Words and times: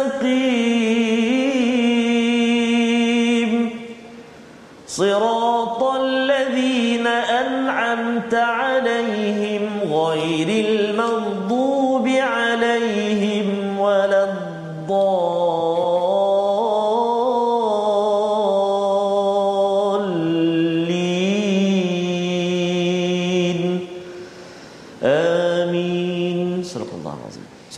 المستقيم. 0.00 0.72
صراط 4.86 5.82
الذين 5.82 7.06
أنعمت 7.06 8.34
عليهم 8.34 9.92
غير 9.92 10.48
المغضوب 10.48 10.81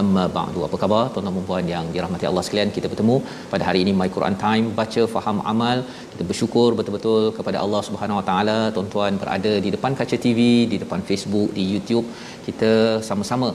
Amma 0.00 0.24
ba'du. 0.36 0.60
Apa 0.66 0.76
khabar 0.82 1.02
tuan-tuan 1.12 1.36
dan 1.38 1.46
puan 1.48 1.64
yang 1.72 1.86
dirahmati 1.94 2.26
Allah 2.28 2.44
sekalian? 2.46 2.70
Kita 2.76 2.86
bertemu 2.92 3.16
pada 3.52 3.64
hari 3.68 3.80
ini 3.84 3.92
My 4.00 4.08
Quran 4.14 4.36
Time, 4.44 4.66
baca 4.78 5.02
faham 5.14 5.38
amal. 5.52 5.78
Kita 6.12 6.24
bersyukur 6.30 6.68
betul-betul 6.78 7.22
kepada 7.38 7.58
Allah 7.64 7.80
Subhanahu 7.88 8.18
Wa 8.20 8.24
Taala. 8.28 8.56
Tuan-tuan 8.76 9.20
berada 9.22 9.52
di 9.64 9.70
depan 9.74 9.92
kaca 10.00 10.16
TV, 10.24 10.40
di 10.72 10.78
depan 10.84 11.02
Facebook, 11.10 11.50
di 11.58 11.64
YouTube. 11.72 12.06
Kita 12.46 12.72
sama-sama 13.08 13.50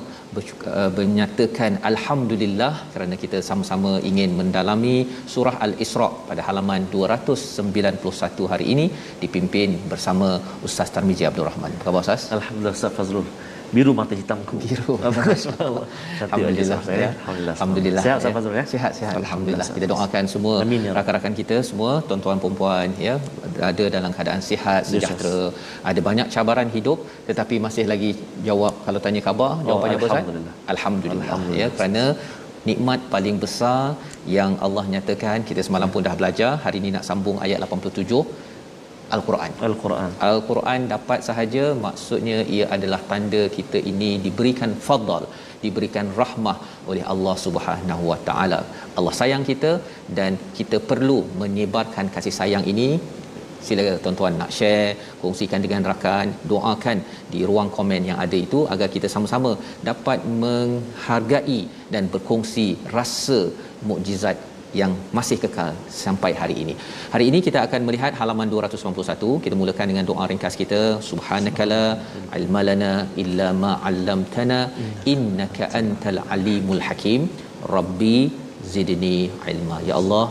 menyatakan 0.99 1.71
alhamdulillah 1.91 2.73
kerana 2.93 3.17
kita 3.23 3.39
sama-sama 3.49 3.91
ingin 4.11 4.31
mendalami 4.39 4.95
surah 5.33 5.55
Al-Isra 5.67 6.09
pada 6.30 6.41
halaman 6.47 6.88
291 6.95 8.52
hari 8.53 8.65
ini 8.75 8.88
dipimpin 9.23 9.71
bersama 9.93 10.30
Ustaz 10.69 10.89
Tarmizi 10.95 11.25
Abdul 11.31 11.49
Rahman. 11.52 11.73
Apa 11.77 11.85
khabar 11.89 12.02
Ustaz? 12.08 12.23
Alhamdulillah 12.38 12.77
Ustaz 12.80 12.95
Fazrul. 12.99 13.27
Biru 13.76 13.92
mata 14.00 14.14
hitamku. 14.20 14.56
Biru. 14.64 14.94
Alhamdulillah. 15.08 15.86
Alhamdulillah 16.26 16.80
saya. 16.88 17.00
ya. 17.05 17.10
Alhamdulillah. 17.54 18.04
Sehat 18.05 18.16
ya. 18.16 18.22
Ustaz 18.22 18.36
Fazrul 18.38 18.55
ya? 18.60 18.66
Sihat 18.73 18.92
sihat. 19.00 19.14
Alhamdulillah. 19.22 19.67
Kita 19.78 19.88
doakan 19.94 20.23
semua 20.33 20.55
Amin, 20.66 20.82
ya 20.88 20.92
rakan-rakan 20.98 21.33
kita 21.39 21.58
semua 21.70 21.92
tuan-tuan 22.10 22.38
puan-puan 22.44 22.88
ya 23.08 23.16
ada 23.70 23.86
dalam 23.98 24.11
keadaan 24.17 24.42
sihat 24.50 24.82
Ya, 24.88 24.89
sejahtera. 24.92 25.39
Ada 25.89 26.00
banyak 26.10 26.27
cabaran 26.36 26.70
hidup 26.77 27.00
tetapi 27.30 27.56
masih 27.67 27.86
lagi 27.92 28.10
jawab 28.48 28.73
kalau 28.88 29.02
tanya 29.06 29.22
khabar 29.27 29.52
jawapannya 29.67 29.98
apa 30.00 30.08
Ustaz? 30.10 30.17
Alhamdulillah. 30.17 30.56
Alhamdulillah. 30.76 31.26
Alhamdulillah. 31.27 31.61
Ya 31.64 31.67
kerana 31.77 32.04
nikmat 32.70 33.00
paling 33.14 33.38
besar 33.44 33.82
yang 34.38 34.52
Allah 34.66 34.83
nyatakan 34.94 35.44
kita 35.50 35.61
semalam 35.67 35.89
pun 35.94 36.04
dah 36.08 36.16
belajar 36.20 36.52
hari 36.66 36.77
ini 36.83 36.89
nak 36.95 37.04
sambung 37.10 37.38
ayat 37.45 37.60
87 37.67 38.23
Al-Quran. 39.16 39.52
Al-Quran. 39.68 40.12
Al-Quran 40.30 40.82
dapat 40.94 41.20
sahaja 41.28 41.66
maksudnya 41.86 42.38
ia 42.56 42.66
adalah 42.76 43.02
tanda 43.12 43.44
kita 43.58 43.80
ini 43.92 44.12
diberikan 44.26 44.73
fadal 44.88 45.26
diberikan 45.66 46.08
rahmah 46.22 46.58
oleh 46.90 47.04
Allah 47.14 47.36
Subhanahu 47.45 48.04
Wa 48.12 48.20
Taala. 48.28 48.60
Allah 48.98 49.14
sayang 49.20 49.45
kita 49.52 49.72
dan 50.20 50.34
kita 50.58 50.80
perlu 50.90 51.20
menyebarkan 51.44 52.08
kasih 52.16 52.36
sayang 52.40 52.66
ini 52.73 52.90
sila 53.68 53.86
tuan-tuan 54.04 54.36
nak 54.42 54.52
share 54.58 54.90
kongsikan 55.22 55.62
dengan 55.66 55.88
rakan 55.92 56.28
doakan 56.52 56.98
di 57.34 57.39
ruang 57.50 57.70
komen 57.78 58.04
yang 58.10 58.20
ada 58.26 58.38
itu 58.45 58.60
agar 58.74 58.88
kita 58.95 59.08
sama-sama 59.14 59.52
dapat 59.89 60.20
menghargai 60.44 61.62
dan 61.94 62.06
berkongsi 62.14 62.68
rasa 62.98 63.39
mukjizat 63.89 64.38
yang 64.82 64.92
masih 65.17 65.38
kekal 65.44 65.72
sampai 66.04 66.32
hari 66.42 66.55
ini. 66.64 66.73
Hari 67.14 67.26
ini 67.32 67.39
kita 67.48 67.60
akan 67.67 67.82
melihat 67.88 68.14
halaman 68.20 68.48
291. 68.54 69.44
Kita 69.45 69.55
mulakan 69.61 69.88
dengan 69.92 70.08
doa 70.10 70.26
ringkas 70.32 70.58
kita. 70.61 70.82
Subhanakala 71.10 71.83
ilmalana 72.39 72.92
illa 73.23 73.50
ma 73.64 73.72
'allamtana 73.89 74.60
innaka 75.14 75.72
antal 75.82 76.22
alimul 76.38 76.83
hakim. 76.88 77.23
Rabbi 77.77 78.17
zidni 78.73 79.17
ilma. 79.54 79.77
Ya 79.89 79.95
Allah, 80.02 80.26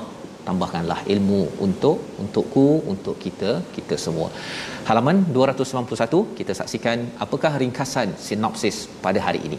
tambahkanlah 0.47 0.99
ilmu 1.15 1.41
untuk 1.67 1.97
untukku 2.23 2.67
untuk 2.93 3.17
kita 3.25 3.53
kita 3.77 3.97
semua. 4.05 4.29
Halaman 4.89 5.19
291 5.39 6.39
kita 6.39 6.53
saksikan 6.61 6.99
apakah 7.25 7.53
ringkasan 7.63 8.11
sinopsis 8.29 8.79
pada 9.07 9.23
hari 9.27 9.43
ini. 9.49 9.59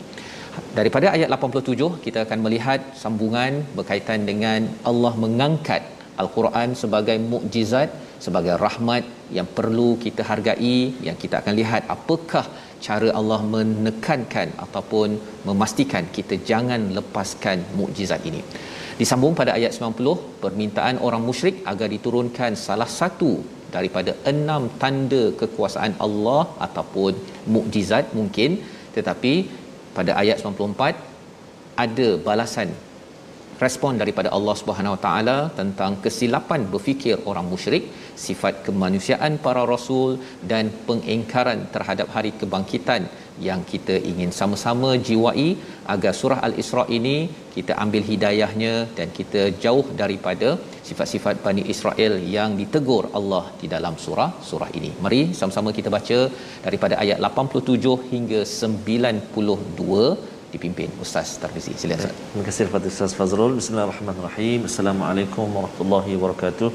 Daripada 0.78 1.08
ayat 1.16 1.30
87 1.36 2.02
kita 2.06 2.20
akan 2.26 2.40
melihat 2.46 2.80
sambungan 3.02 3.54
berkaitan 3.78 4.22
dengan 4.30 4.70
Allah 4.90 5.14
mengangkat 5.24 5.82
Al-Quran 6.22 6.70
sebagai 6.82 7.18
mukjizat, 7.32 7.90
sebagai 8.26 8.56
rahmat 8.66 9.04
yang 9.38 9.48
perlu 9.58 9.90
kita 10.06 10.22
hargai, 10.30 10.78
yang 11.08 11.18
kita 11.24 11.36
akan 11.42 11.54
lihat 11.62 11.82
apakah 11.96 12.46
cara 12.86 13.10
Allah 13.20 13.40
menekankan 13.56 14.48
ataupun 14.66 15.10
memastikan 15.50 16.06
kita 16.18 16.38
jangan 16.50 16.82
lepaskan 16.98 17.60
mukjizat 17.80 18.24
ini. 18.30 18.42
Disambung 19.00 19.34
pada 19.40 19.52
ayat 19.58 19.72
90 19.78 20.42
permintaan 20.44 20.98
orang 21.08 21.22
musyrik 21.30 21.58
agar 21.72 21.88
diturunkan 21.96 22.58
salah 22.68 22.90
satu 23.00 23.32
daripada 23.76 24.12
enam 24.32 24.64
tanda 24.82 25.24
kekuasaan 25.42 25.94
Allah 26.06 26.44
ataupun 26.68 27.14
mukjizat 27.56 28.06
mungkin 28.20 28.52
tetapi 28.96 29.34
pada 29.98 30.12
ayat 30.22 30.38
94 30.44 31.16
ada 31.86 32.10
balasan 32.28 32.70
respon 33.64 33.94
daripada 34.02 34.30
Allah 34.38 34.56
Subhanahu 34.62 34.96
Wa 34.96 35.02
Taala 35.06 35.38
tentang 35.60 35.92
kesilapan 36.04 36.62
berfikir 36.74 37.16
orang 37.30 37.48
musyrik, 37.54 37.84
sifat 38.26 38.54
kemanusiaan 38.66 39.34
para 39.46 39.64
rasul 39.74 40.12
dan 40.52 40.70
pengingkaran 40.88 41.62
terhadap 41.74 42.08
hari 42.16 42.32
kebangkitan 42.42 43.04
yang 43.48 43.62
kita 43.72 43.96
ingin 44.12 44.32
sama-sama 44.40 44.90
jiwai 45.08 45.50
agar 45.94 46.14
surah 46.20 46.40
Al-Isra 46.48 46.84
ini 46.98 47.18
kita 47.56 47.74
ambil 47.84 48.04
hidayahnya 48.12 48.74
dan 48.98 49.08
kita 49.18 49.42
jauh 49.64 49.86
daripada 50.02 50.50
sifat-sifat 50.90 51.36
Bani 51.48 51.64
Israel 51.74 52.16
yang 52.38 52.52
ditegur 52.62 53.04
Allah 53.20 53.44
di 53.62 53.70
dalam 53.76 53.98
surah 54.06 54.30
surah 54.50 54.70
ini. 54.80 54.92
Mari 55.06 55.22
sama-sama 55.42 55.72
kita 55.80 55.92
baca 55.98 56.20
daripada 56.66 56.98
ayat 57.04 57.20
87 57.30 57.96
hingga 58.14 58.42
92 58.54 60.36
dipimpin 60.54 60.90
Ustaz 61.04 61.30
Tarmizi. 61.42 61.74
Silakan 61.82 62.02
Ustaz. 62.04 62.20
Terima 62.32 62.44
kasih 62.48 62.64
kepada 62.68 62.86
Ustaz 62.94 63.12
Fazrul. 63.20 63.54
Bismillahirrahmanirrahim. 63.60 64.60
Assalamualaikum 64.70 65.48
warahmatullahi 65.56 66.12
wabarakatuh. 66.18 66.70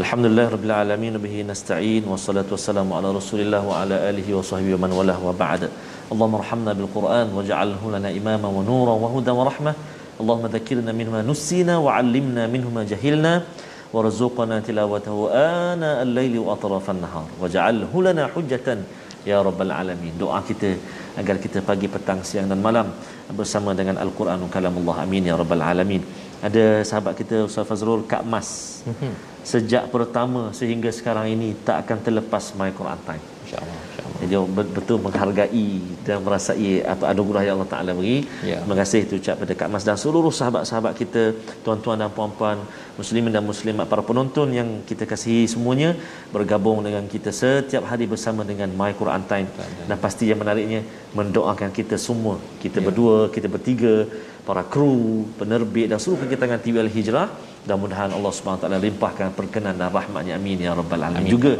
Alhamdulillah 0.00 0.46
rabbil 0.54 0.74
alamin 0.80 1.14
bihi 1.24 1.46
nasta'in 1.50 2.04
wassalatu 2.12 2.54
wassalamu 2.56 2.96
ala 2.98 3.10
Rasulillah 3.20 3.62
wa 3.70 3.76
ala 3.82 3.98
alihi 4.10 4.36
wa 4.38 4.44
sahbihi 4.50 4.74
wa 4.76 4.82
man 4.84 4.94
walah 4.98 5.18
wa 5.28 5.32
ba'd. 5.44 5.64
Allahumma 6.12 6.38
arhamna 6.42 6.72
bil 6.78 6.88
Quran 6.96 7.26
waj'alhu 7.38 7.92
lana 7.94 8.10
imama 8.20 8.48
wa 8.56 8.62
nura 8.68 8.94
wa 9.02 9.08
hudan 9.14 9.34
wa 9.40 9.44
rahmah. 9.50 9.74
Allahumma 10.20 10.48
dhakkirna 10.54 10.92
minhu 11.00 11.12
ma 11.16 11.22
nussina 11.30 11.74
wa 11.86 11.90
'allimna 11.96 12.44
minhu 12.54 12.70
ma 12.76 12.82
jahilna 12.92 13.32
warzuqna 13.94 14.56
tilawatahu 14.66 15.28
ana 15.32 15.90
al-laili 16.04 16.38
wa 16.46 16.56
atrafan 16.56 17.00
nahar 17.04 17.28
waj'alhu 17.42 18.04
lana 18.06 18.24
hujjatan 18.34 18.80
ya 19.30 19.38
rabbal 19.48 19.72
alamin. 19.80 20.12
Doa 20.22 20.40
kita 20.48 20.70
agar 21.20 21.36
kita 21.44 21.60
pagi 21.68 21.88
petang 21.94 22.20
siang 22.30 22.48
dan 22.52 22.60
malam 22.68 22.88
bersama 23.40 23.76
dengan 23.80 23.96
al-Quran 24.04 24.48
kalamullah 24.56 24.96
amin 25.04 25.28
ya 25.30 25.36
rabbal 25.42 25.64
alamin. 25.70 26.02
Ada 26.48 26.64
sahabat 26.88 27.14
kita 27.20 27.36
Ustaz 27.48 27.66
Fazrul 27.70 28.06
Kak 28.12 28.24
Mas. 28.32 28.50
Sejak 29.52 29.90
pertama 29.94 30.42
sehingga 30.58 30.90
sekarang 30.98 31.26
ini 31.34 31.48
tak 31.68 31.84
akan 31.84 31.98
terlepas 32.06 32.52
my 32.58 32.70
Quran 32.80 33.00
time. 33.08 33.24
Insya-Allah. 33.44 33.87
Dia 34.18 34.42
betul 34.42 34.98
menghargai 34.98 35.68
dan 36.02 36.18
merasai 36.26 36.82
apa 36.82 37.14
anugerah 37.14 37.42
yang 37.46 37.54
Allah 37.56 37.70
Taala 37.70 37.92
beri. 37.94 38.26
Ya. 38.42 38.58
Terima 38.58 38.76
kasih 38.80 39.06
itu 39.06 39.14
ucap 39.22 39.36
pada 39.42 39.54
Kak 39.54 39.68
Mas 39.70 39.86
dan 39.86 39.94
seluruh 39.94 40.34
sahabat-sahabat 40.34 40.92
kita, 40.98 41.22
tuan-tuan 41.62 42.02
dan 42.02 42.10
puan-puan, 42.10 42.58
muslimin 42.98 43.30
dan 43.30 43.46
muslimat, 43.46 43.86
para 43.86 44.02
penonton 44.02 44.50
yang 44.50 44.68
kita 44.90 45.06
kasihi 45.06 45.46
semuanya 45.46 45.94
bergabung 46.34 46.82
dengan 46.82 47.06
kita 47.06 47.30
setiap 47.30 47.86
hari 47.86 48.10
bersama 48.10 48.42
dengan 48.42 48.68
My 48.74 48.90
Quran 49.00 49.22
Time. 49.30 49.48
Dan 49.86 49.96
pasti 50.02 50.26
yang 50.26 50.42
menariknya 50.42 50.82
mendoakan 51.14 51.70
kita 51.70 51.94
semua. 51.94 52.42
Kita 52.58 52.82
berdua, 52.82 53.30
kita 53.30 53.46
bertiga, 53.46 53.94
para 54.48 54.64
kru, 54.64 55.28
penerbit 55.36 55.92
dan 55.92 56.00
seluruh 56.00 56.24
kegiatan 56.24 56.58
TV 56.64 56.80
Al 56.80 56.88
Hijrah. 56.88 57.28
Mudah-mudahan 57.68 58.10
Allah 58.16 58.32
Subhanahu 58.32 58.58
Wa 58.58 58.64
Taala 58.64 58.78
limpahkan 58.80 59.28
perkenan 59.36 59.76
dan 59.76 59.92
rahmatnya 59.92 60.40
amin 60.40 60.58
ya 60.66 60.72
rabbal 60.72 61.04
alamin. 61.04 61.20
Amin. 61.20 61.32
Juga 61.36 61.52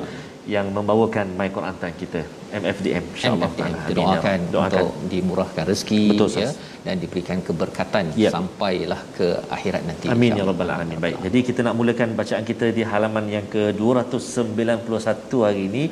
yang 0.55 0.67
membawakan 0.77 1.27
My 1.39 1.49
Quran 1.57 1.77
Time 1.81 1.97
kita 2.03 2.21
MFDM 2.61 3.05
insyaallah 3.15 3.51
taala. 3.59 3.79
Kita 3.89 4.01
ya 4.01 4.07
doakan 4.09 4.39
doakan 4.55 4.81
untuk 4.81 4.89
dimurahkan 5.13 5.65
rezeki 5.71 6.03
Betul, 6.11 6.29
ya 6.45 6.51
dan 6.87 6.95
diberikan 7.03 7.39
keberkatan 7.49 8.05
Yep. 8.23 8.33
sampailah 8.37 9.01
ke 9.17 9.27
akhirat 9.57 9.83
nanti. 9.89 10.07
Amin 10.15 10.41
ya 10.41 10.45
rabbal 10.51 10.73
alamin. 10.77 10.97
Baik. 11.05 11.17
Jadi 11.27 11.39
kita 11.49 11.61
nak 11.67 11.75
mulakan 11.81 12.17
bacaan 12.21 12.45
kita 12.51 12.67
di 12.79 12.83
halaman 12.93 13.27
yang 13.37 13.47
ke-291 13.55 15.33
hari 15.47 15.63
ini. 15.71 15.85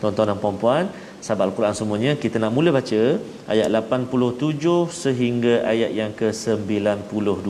Tuan-tuan 0.00 0.28
dan 0.30 0.38
puan-puan, 0.44 0.84
sahabat 1.24 1.44
Al-Quran 1.48 1.74
semuanya, 1.80 2.12
kita 2.24 2.36
nak 2.42 2.52
mula 2.56 2.70
baca 2.78 3.02
ayat 3.54 3.68
87 3.72 4.92
sehingga 5.02 5.54
ayat 5.72 5.90
yang 6.00 6.12
ke-92. 6.20 7.48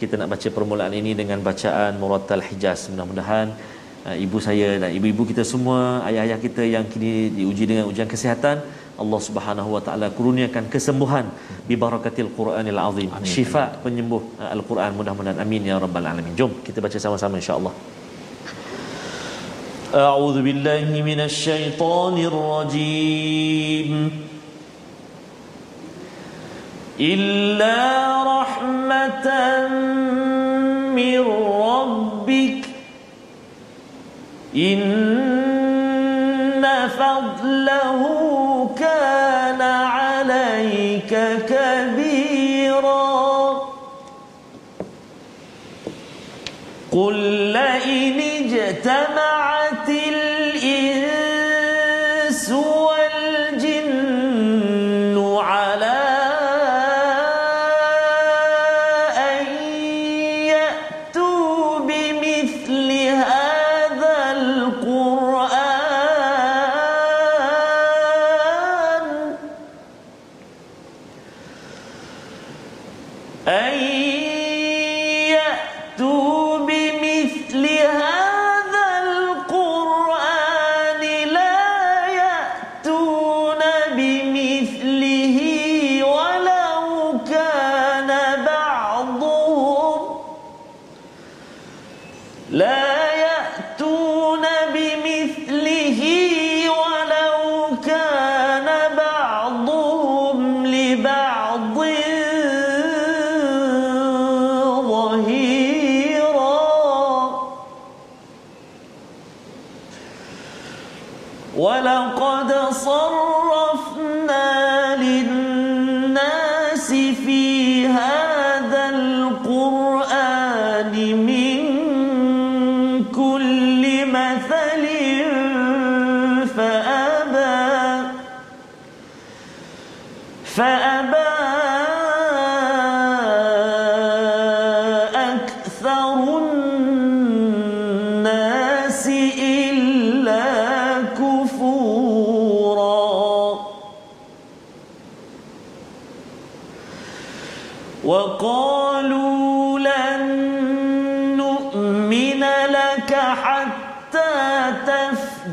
Kita 0.00 0.14
nak 0.20 0.28
baca 0.34 0.48
permulaan 0.56 0.94
ini 1.00 1.12
dengan 1.20 1.38
bacaan 1.48 1.92
Murattal 2.02 2.42
Hijaz. 2.48 2.80
Mudah-mudahan 2.90 3.46
ibu 4.19 4.37
saya 4.43 4.83
dan 4.83 4.91
ibu-ibu 4.91 5.23
kita 5.31 5.47
semua, 5.47 6.03
ayah-ayah 6.11 6.39
kita 6.39 6.63
yang 6.67 6.83
kini 6.91 7.31
diuji 7.31 7.63
dengan 7.63 7.87
ujian 7.87 8.07
kesihatan, 8.07 8.59
Allah 8.93 9.21
Subhanahu 9.25 9.69
wa 9.73 9.81
taala 9.81 10.13
kurniakan 10.13 10.69
kesembuhan 10.69 11.25
bi 11.65 11.73
barakatil 11.73 12.29
Quranil 12.37 12.77
Azim. 12.77 13.09
Syifa 13.25 13.79
penyembuh 13.81 14.21
uh, 14.37 14.53
Al-Quran 14.53 14.93
mudah-mudahan 14.93 15.41
amin 15.41 15.65
ya 15.65 15.81
rabbal 15.81 16.05
alamin. 16.05 16.35
Jom 16.37 16.51
kita 16.61 16.77
baca 16.83 16.97
sama-sama 16.99 17.41
insya-Allah. 17.41 17.73
أعوذ 19.93 20.41
بالله 20.41 20.89
من 21.05 21.21
الشيطان 21.21 22.17
الرجيم 22.17 23.89
إلا 26.97 27.77
رحمة 28.25 29.27
من 30.97 31.21
ربك 31.69 32.66
إن 34.58 34.88
فضله 36.88 38.00
كان 38.78 39.60
عليك 39.62 41.12
كبيرا. 41.48 43.08
قل 46.92 47.14
لئن 47.52 48.20
اجتمعت 48.20 49.88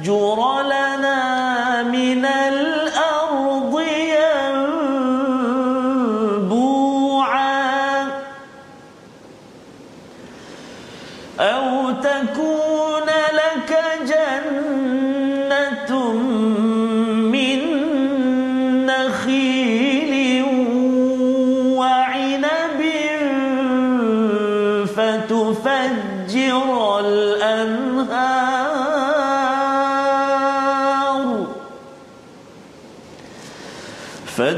مأجورا 0.05 0.44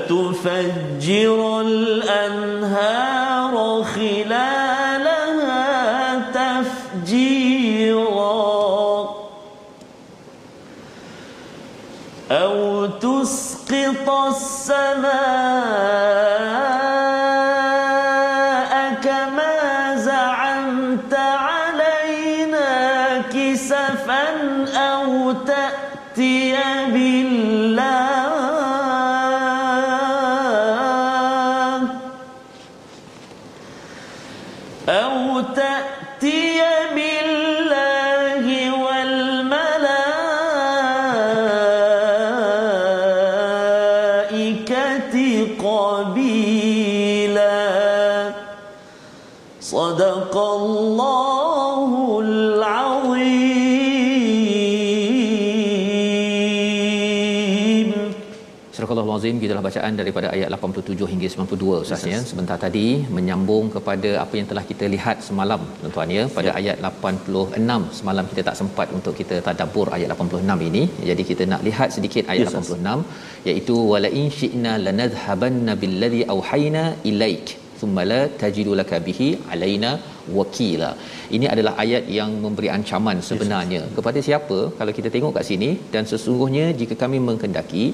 فتفجر 0.07 1.61
الأنهار 1.61 3.16
bacaan 59.67 59.93
daripada 59.99 60.27
ayat 60.35 60.49
87 60.57 61.11
hingga 61.11 61.27
92 61.33 61.83
Ustaz 61.85 62.05
ya. 62.11 62.19
Sebentar 62.31 62.57
tadi 62.65 62.85
menyambung 63.17 63.65
kepada 63.75 64.11
apa 64.23 64.33
yang 64.39 64.47
telah 64.51 64.63
kita 64.71 64.87
lihat 64.95 65.19
semalam 65.27 65.61
tuan-tuan 65.81 66.11
ya 66.17 66.23
pada 66.37 66.49
ya. 66.51 66.57
ayat 66.61 66.77
86 66.89 67.99
semalam 67.99 68.25
kita 68.31 68.43
tak 68.49 68.57
sempat 68.61 68.89
untuk 68.99 69.15
kita 69.21 69.37
tadabbur 69.49 69.87
ayat 69.99 70.09
86 70.17 70.69
ini. 70.69 70.83
Jadi 71.11 71.25
kita 71.31 71.45
nak 71.53 71.63
lihat 71.69 71.89
sedikit 71.97 72.25
ayat 72.33 72.47
yes, 72.49 72.57
86 72.73 73.49
iaitu 73.51 73.77
wala 73.93 74.11
in 74.21 74.27
syi'na 74.39 74.73
lanadhhabanna 74.87 75.75
billadhi 75.83 76.21
auhayna 76.35 76.83
ilaik 77.11 77.47
thumma 77.79 78.03
tajidu 78.41 78.73
laka 78.81 78.97
bihi 79.07 79.29
alaina 79.53 79.91
wakila. 80.37 80.91
Ini 81.35 81.45
adalah 81.53 81.73
ayat 81.83 82.03
yang 82.17 82.31
memberi 82.45 82.69
ancaman 82.75 83.17
sebenarnya 83.29 83.81
yes. 83.85 83.93
kepada 83.97 84.19
siapa 84.27 84.57
kalau 84.79 84.93
kita 84.97 85.09
tengok 85.15 85.33
kat 85.37 85.45
sini 85.51 85.69
dan 85.93 86.03
sesungguhnya 86.11 86.65
jika 86.81 86.95
kami 87.03 87.19
mengkendaki 87.29 87.85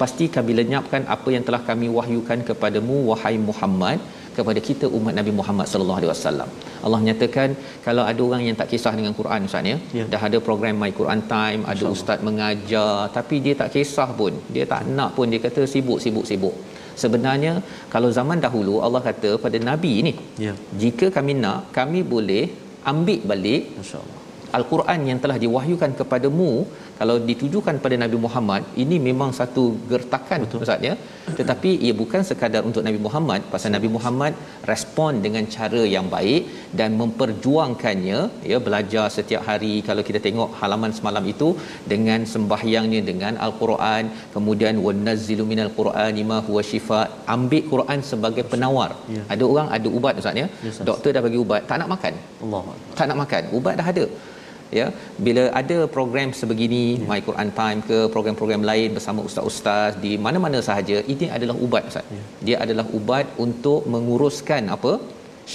pasti 0.00 0.26
kami 0.36 0.52
lenyapkan 0.60 1.04
apa 1.16 1.28
yang 1.34 1.44
telah 1.48 1.62
kami 1.70 1.88
wahyukan 1.98 2.40
kepadamu 2.48 2.96
wahai 3.10 3.36
Muhammad 3.50 4.00
kepada 4.36 4.60
kita 4.68 4.86
umat 4.96 5.14
Nabi 5.18 5.32
Muhammad 5.38 5.66
sallallahu 5.70 5.98
alaihi 6.00 6.12
wasallam. 6.12 6.48
Allah 6.86 7.00
nyatakan 7.06 7.48
kalau 7.86 8.02
ada 8.10 8.20
orang 8.28 8.42
yang 8.48 8.56
tak 8.60 8.68
kisah 8.72 8.92
dengan 8.98 9.14
Quran 9.18 9.48
Ustaz 9.48 9.70
ya, 9.72 9.76
ya. 9.98 10.04
dah 10.12 10.22
ada 10.28 10.38
program 10.48 10.74
My 10.82 10.92
Quran 11.00 11.22
Time, 11.34 11.62
ada 11.72 11.84
ustaz 11.96 12.20
mengajar 12.28 12.94
tapi 13.16 13.38
dia 13.46 13.54
tak 13.62 13.70
kisah 13.74 14.10
pun, 14.20 14.34
dia 14.54 14.66
tak 14.72 14.84
nak 14.98 15.10
pun 15.16 15.26
dia 15.32 15.42
kata 15.46 15.64
sibuk 15.72 15.98
sibuk 16.04 16.26
sibuk 16.30 16.56
sebenarnya 17.02 17.52
kalau 17.94 18.08
zaman 18.18 18.40
dahulu 18.46 18.74
Allah 18.86 19.02
kata 19.08 19.30
pada 19.44 19.60
nabi 19.70 19.92
ni 20.08 20.14
ya. 20.46 20.54
Jika 20.82 21.08
kami 21.16 21.34
nak 21.42 21.60
kami 21.78 22.00
boleh 22.14 22.44
ambil 22.92 23.20
balik 23.32 23.62
insyaallah 23.82 24.18
Al-Quran 24.58 25.00
yang 25.10 25.18
telah 25.24 25.36
diwahyukan 25.44 25.92
kepadamu 26.00 26.50
kalau 27.00 27.16
ditujukan 27.28 27.76
pada 27.84 27.96
Nabi 28.02 28.16
Muhammad 28.24 28.62
ini 28.82 28.96
memang 29.06 29.30
satu 29.38 29.62
gertakan 29.90 30.40
Betul. 30.44 30.62
Ustaz 30.64 30.80
ya? 30.88 30.94
Tetapi 31.38 31.70
ia 31.86 31.92
bukan 32.00 32.22
sekadar 32.30 32.62
untuk 32.68 32.82
Nabi 32.86 32.98
Muhammad. 33.06 33.40
Pasal 33.52 33.70
Nabi 33.76 33.88
Muhammad 33.96 34.32
respon 34.70 35.22
dengan 35.24 35.44
cara 35.54 35.82
yang 35.94 36.06
baik 36.14 36.42
dan 36.78 36.90
memperjuangkannya 37.00 38.18
ya 38.52 38.58
belajar 38.66 39.04
setiap 39.16 39.42
hari. 39.50 39.74
Kalau 39.88 40.02
kita 40.08 40.20
tengok 40.26 40.50
halaman 40.60 40.92
semalam 40.98 41.24
itu 41.34 41.48
dengan 41.92 42.20
sembahyangnya 42.34 43.00
dengan 43.10 43.32
Al-Quran 43.46 44.04
kemudian 44.34 44.76
wanazzilu 44.86 45.46
minal 45.52 45.72
qur'ani 45.78 46.24
ma 46.32 46.40
huwa 46.48 46.64
shifa 46.72 47.00
ambil 47.36 47.64
Quran 47.72 48.00
sebagai 48.10 48.44
penawar. 48.52 48.90
Ya. 49.14 49.22
ada 49.34 49.44
orang 49.52 49.68
ada 49.78 49.88
ubat 49.98 50.20
Ustaz 50.22 50.42
ya? 50.42 50.48
Yes, 50.66 50.78
doktor 50.90 51.10
dah 51.16 51.24
bagi 51.28 51.40
ubat 51.44 51.62
tak 51.70 51.78
nak 51.82 51.90
makan. 51.94 52.14
Allah 52.44 52.62
tak 53.00 53.08
nak 53.10 53.18
makan 53.24 53.42
ubat 53.58 53.74
dah 53.80 53.88
ada 53.94 54.06
ya 54.78 54.86
bila 55.26 55.44
ada 55.60 55.78
program 55.96 56.30
sebegini 56.40 56.82
ya. 56.96 57.06
My 57.10 57.20
Quran 57.28 57.50
Time 57.60 57.80
ke 57.90 57.98
program-program 58.14 58.64
lain 58.70 58.90
bersama 58.96 59.20
ustaz-ustaz 59.28 59.98
di 60.04 60.12
mana-mana 60.26 60.60
sahaja 60.68 60.98
ini 61.14 61.28
adalah 61.38 61.56
ubat 61.66 61.84
ustaz 61.92 62.06
ya. 62.18 62.22
dia 62.48 62.56
adalah 62.66 62.86
ubat 62.98 63.26
untuk 63.46 63.82
menguruskan 63.94 64.64
apa 64.76 64.92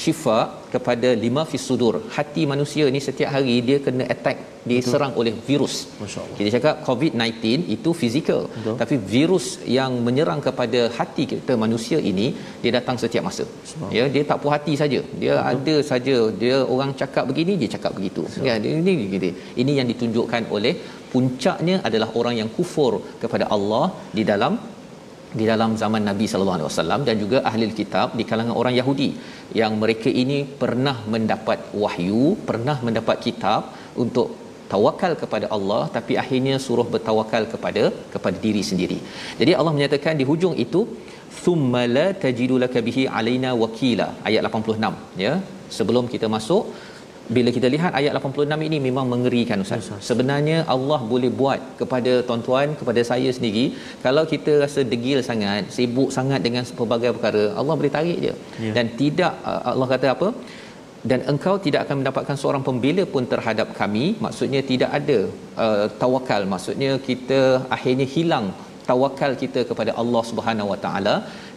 syifa 0.01 0.39
kepada 0.73 1.09
lima 1.23 1.41
fi 1.51 1.57
sudur. 1.67 1.95
Hati 2.15 2.43
manusia 2.51 2.85
ni 2.95 2.99
setiap 3.07 3.29
hari 3.35 3.55
dia 3.67 3.77
kena 3.85 4.05
attack 4.13 4.37
diserang 4.71 5.11
Betul. 5.13 5.21
oleh 5.21 5.33
virus. 5.47 5.75
Masyaallah. 6.01 6.37
Kita 6.37 6.49
cakap 6.55 6.75
covid-19 6.87 7.69
itu 7.75 7.89
fizikal. 8.01 8.41
Betul. 8.55 8.75
tapi 8.81 8.95
virus 9.13 9.47
yang 9.77 9.91
menyerang 10.07 10.41
kepada 10.47 10.81
hati 10.97 11.23
kita 11.33 11.53
manusia 11.63 11.97
ini 12.11 12.27
dia 12.63 12.71
datang 12.77 12.97
setiap 13.03 13.23
masa. 13.29 13.45
Ya 13.97 14.05
dia 14.15 14.23
tak 14.29 14.39
puas 14.43 14.53
hati 14.55 14.75
saja. 14.83 14.99
Dia 15.21 15.33
Betul. 15.37 15.49
ada 15.53 15.75
saja. 15.91 16.17
Dia 16.43 16.57
orang 16.75 16.93
cakap 17.01 17.25
begini 17.31 17.55
dia 17.63 17.71
cakap 17.77 17.93
begitu. 17.99 18.23
Ya 18.49 18.55
ini 18.77 18.95
gitu 19.15 19.31
ini 19.63 19.73
yang 19.79 19.89
ditunjukkan 19.93 20.43
oleh 20.57 20.75
puncaknya 21.13 21.75
adalah 21.87 22.09
orang 22.19 22.35
yang 22.41 22.49
kufur 22.57 22.93
kepada 23.23 23.45
Allah 23.55 23.85
di 24.17 24.25
dalam 24.31 24.55
di 25.39 25.45
dalam 25.51 25.71
zaman 25.81 26.01
Nabi 26.09 26.25
sallallahu 26.31 26.57
alaihi 26.57 26.69
wasallam 26.69 27.01
dan 27.07 27.15
juga 27.23 27.37
ahli 27.49 27.67
kitab 27.81 28.07
di 28.19 28.23
kalangan 28.29 28.55
orang 28.61 28.75
Yahudi 28.79 29.09
yang 29.59 29.73
mereka 29.83 30.09
ini 30.23 30.39
pernah 30.61 30.97
mendapat 31.13 31.59
wahyu, 31.83 32.25
pernah 32.49 32.77
mendapat 32.87 33.17
kitab 33.25 33.61
untuk 34.03 34.29
tawakal 34.71 35.13
kepada 35.21 35.47
Allah 35.55 35.81
tapi 35.95 36.13
akhirnya 36.21 36.55
suruh 36.65 36.87
bertawakal 36.93 37.43
kepada 37.53 37.83
kepada 38.13 38.37
diri 38.45 38.63
sendiri. 38.69 38.99
Jadi 39.41 39.51
Allah 39.59 39.73
menyatakan 39.77 40.15
di 40.21 40.25
hujung 40.31 40.55
itu 40.65 40.81
thumma 41.43 41.83
la 41.97 42.07
tajidu 42.23 42.57
laka 42.63 42.81
bihi 42.87 43.05
alaina 43.19 43.51
wakila 43.63 44.07
ayat 44.29 44.43
86 44.51 45.23
ya. 45.25 45.33
Sebelum 45.77 46.05
kita 46.13 46.27
masuk 46.35 46.63
bila 47.35 47.49
kita 47.55 47.67
lihat 47.73 47.91
ayat 47.99 48.11
86 48.19 48.67
ini 48.67 48.77
memang 48.87 49.05
mengerikan 49.13 49.63
ustaz. 49.63 49.87
Sebenarnya 50.09 50.57
Allah 50.73 50.99
boleh 51.11 51.31
buat 51.39 51.61
kepada 51.79 52.11
tuan-tuan, 52.27 52.75
kepada 52.81 53.01
saya 53.11 53.29
sendiri, 53.37 53.65
kalau 54.05 54.23
kita 54.33 54.51
rasa 54.63 54.81
degil 54.91 55.21
sangat, 55.29 55.71
sibuk 55.77 56.09
sangat 56.17 56.41
dengan 56.47 56.65
pelbagai 56.79 57.11
perkara, 57.17 57.43
Allah 57.59 57.75
boleh 57.79 57.93
tarik 57.97 58.19
je. 58.25 58.33
Ya. 58.65 58.73
Dan 58.77 58.85
tidak 59.01 59.33
Allah 59.71 59.87
kata 59.93 60.09
apa? 60.15 60.29
Dan 61.09 61.19
engkau 61.31 61.55
tidak 61.65 61.81
akan 61.85 61.97
mendapatkan 62.01 62.37
seorang 62.41 62.63
pembela 62.67 63.03
pun 63.15 63.23
terhadap 63.33 63.67
kami. 63.79 64.05
Maksudnya 64.25 64.61
tidak 64.71 64.91
ada 64.99 65.17
uh, 65.65 65.85
tawakal. 66.01 66.41
Maksudnya 66.53 66.91
kita 67.09 67.41
akhirnya 67.75 68.07
hilang 68.15 68.47
tawakal 68.89 69.31
kita 69.43 69.61
kepada 69.69 69.91
Allah 70.01 70.23
Subhanahu 70.29 70.71
Wa 70.73 70.79
Taala 70.85 71.15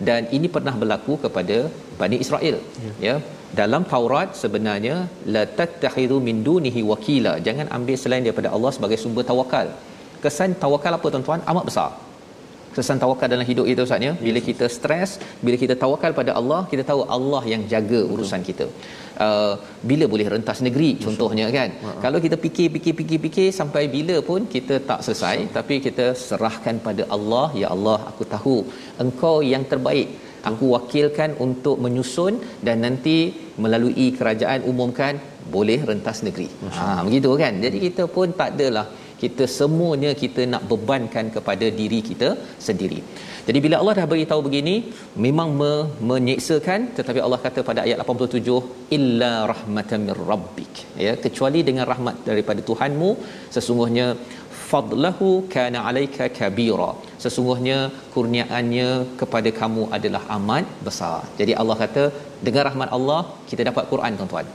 dan 0.08 0.28
ini 0.36 0.48
pernah 0.56 0.74
berlaku 0.82 1.14
kepada 1.24 1.56
Bani 2.00 2.16
Israel 2.24 2.56
ya, 2.84 2.92
ya 3.06 3.16
dalam 3.60 3.82
Taurat 3.92 4.36
sebenarnya 4.40 4.96
la 5.34 5.44
tattakhidhu 5.58 6.16
min 6.26 6.44
dunihi 6.48 6.82
wakila. 6.90 7.32
Jangan 7.46 7.68
ambil 7.76 7.96
selain 8.02 8.24
daripada 8.26 8.50
Allah 8.56 8.72
sebagai 8.76 8.98
sumber 9.04 9.24
tawakal. 9.30 9.68
Kesan 10.24 10.52
tawakal 10.64 10.92
apa 10.98 11.06
tuan-tuan? 11.14 11.42
Amat 11.52 11.64
besar. 11.70 11.90
Kesan 12.76 12.98
tawakal 13.02 13.28
dalam 13.32 13.46
hidup 13.50 13.66
kita 13.70 13.82
ustaz 13.86 14.06
ya? 14.06 14.12
Bila 14.26 14.40
kita 14.48 14.66
stres 14.74 15.10
bila 15.44 15.56
kita 15.62 15.74
tawakal 15.82 16.12
pada 16.18 16.32
Allah 16.40 16.60
kita 16.72 16.82
tahu 16.90 17.00
Allah 17.16 17.42
yang 17.52 17.62
jaga 17.72 18.00
urusan 18.12 18.42
kita. 18.48 18.66
Uh, 19.26 19.54
bila 19.90 20.04
boleh 20.12 20.26
rentas 20.34 20.58
negeri 20.66 20.90
contohnya 21.04 21.46
kan? 21.56 21.70
Uh-huh. 21.74 21.96
kalau 22.04 22.18
kita 22.24 22.36
fikir 22.44 22.68
fikir 22.74 22.94
fikir 23.00 23.18
fikir 23.24 23.48
sampai 23.60 23.82
bila 23.94 24.16
pun 24.28 24.46
kita 24.54 24.74
tak 24.90 25.00
selesai 25.06 25.36
tapi 25.56 25.76
kita 25.86 26.06
serahkan 26.26 26.76
pada 26.86 27.02
Allah 27.16 27.46
ya 27.62 27.68
Allah 27.74 27.98
aku 28.10 28.24
tahu 28.34 28.56
engkau 29.04 29.36
yang 29.52 29.64
terbaik 29.72 30.08
aku 30.50 30.64
wakilkan 30.76 31.32
untuk 31.46 31.76
menyusun 31.84 32.36
dan 32.66 32.84
nanti 32.86 33.18
melalui 33.64 34.06
kerajaan 34.18 34.62
umumkan 34.72 35.16
boleh 35.54 35.78
rentas 35.90 36.18
negeri. 36.26 36.48
Ha 36.76 37.02
begitu 37.06 37.30
kan. 37.42 37.54
Jadi 37.64 37.76
kita 37.86 38.04
pun 38.16 38.30
tak 38.40 38.50
adalah 38.56 38.86
kita 39.22 39.44
semuanya 39.58 40.10
kita 40.22 40.42
nak 40.52 40.62
bebankan 40.70 41.26
kepada 41.36 41.66
diri 41.78 41.98
kita 42.08 42.28
sendiri. 42.66 43.00
Jadi 43.48 43.58
bila 43.64 43.76
Allah 43.80 43.94
dah 43.98 44.06
beritahu 44.12 44.40
begini 44.46 44.74
memang 45.26 45.50
me- 45.60 45.88
menyeksakan 46.10 46.80
tetapi 46.98 47.20
Allah 47.26 47.40
kata 47.46 47.60
pada 47.68 47.80
ayat 47.86 47.98
87 48.04 48.94
illa 48.96 49.32
rahmatan 49.52 50.00
mir 50.08 50.18
rabbik 50.30 50.74
ya 51.04 51.12
kecuali 51.24 51.62
dengan 51.68 51.88
rahmat 51.92 52.16
daripada 52.28 52.60
Tuhanmu 52.70 53.10
sesungguhnya 53.56 54.06
fadlahu 54.70 55.28
kana 55.54 55.78
alayka 55.88 56.24
kabira. 56.38 56.90
Sesungguhnya 57.24 57.78
kurniaannya 58.14 58.88
kepada 59.20 59.50
kamu 59.60 59.82
adalah 59.96 60.22
amat 60.36 60.64
besar. 60.86 61.20
Jadi 61.40 61.52
Allah 61.60 61.76
kata 61.82 62.04
dengan 62.46 62.62
rahmat 62.68 62.90
Allah 62.96 63.20
kita 63.50 63.64
dapat 63.70 63.86
Quran 63.92 64.18
tuan-tuan. 64.20 64.48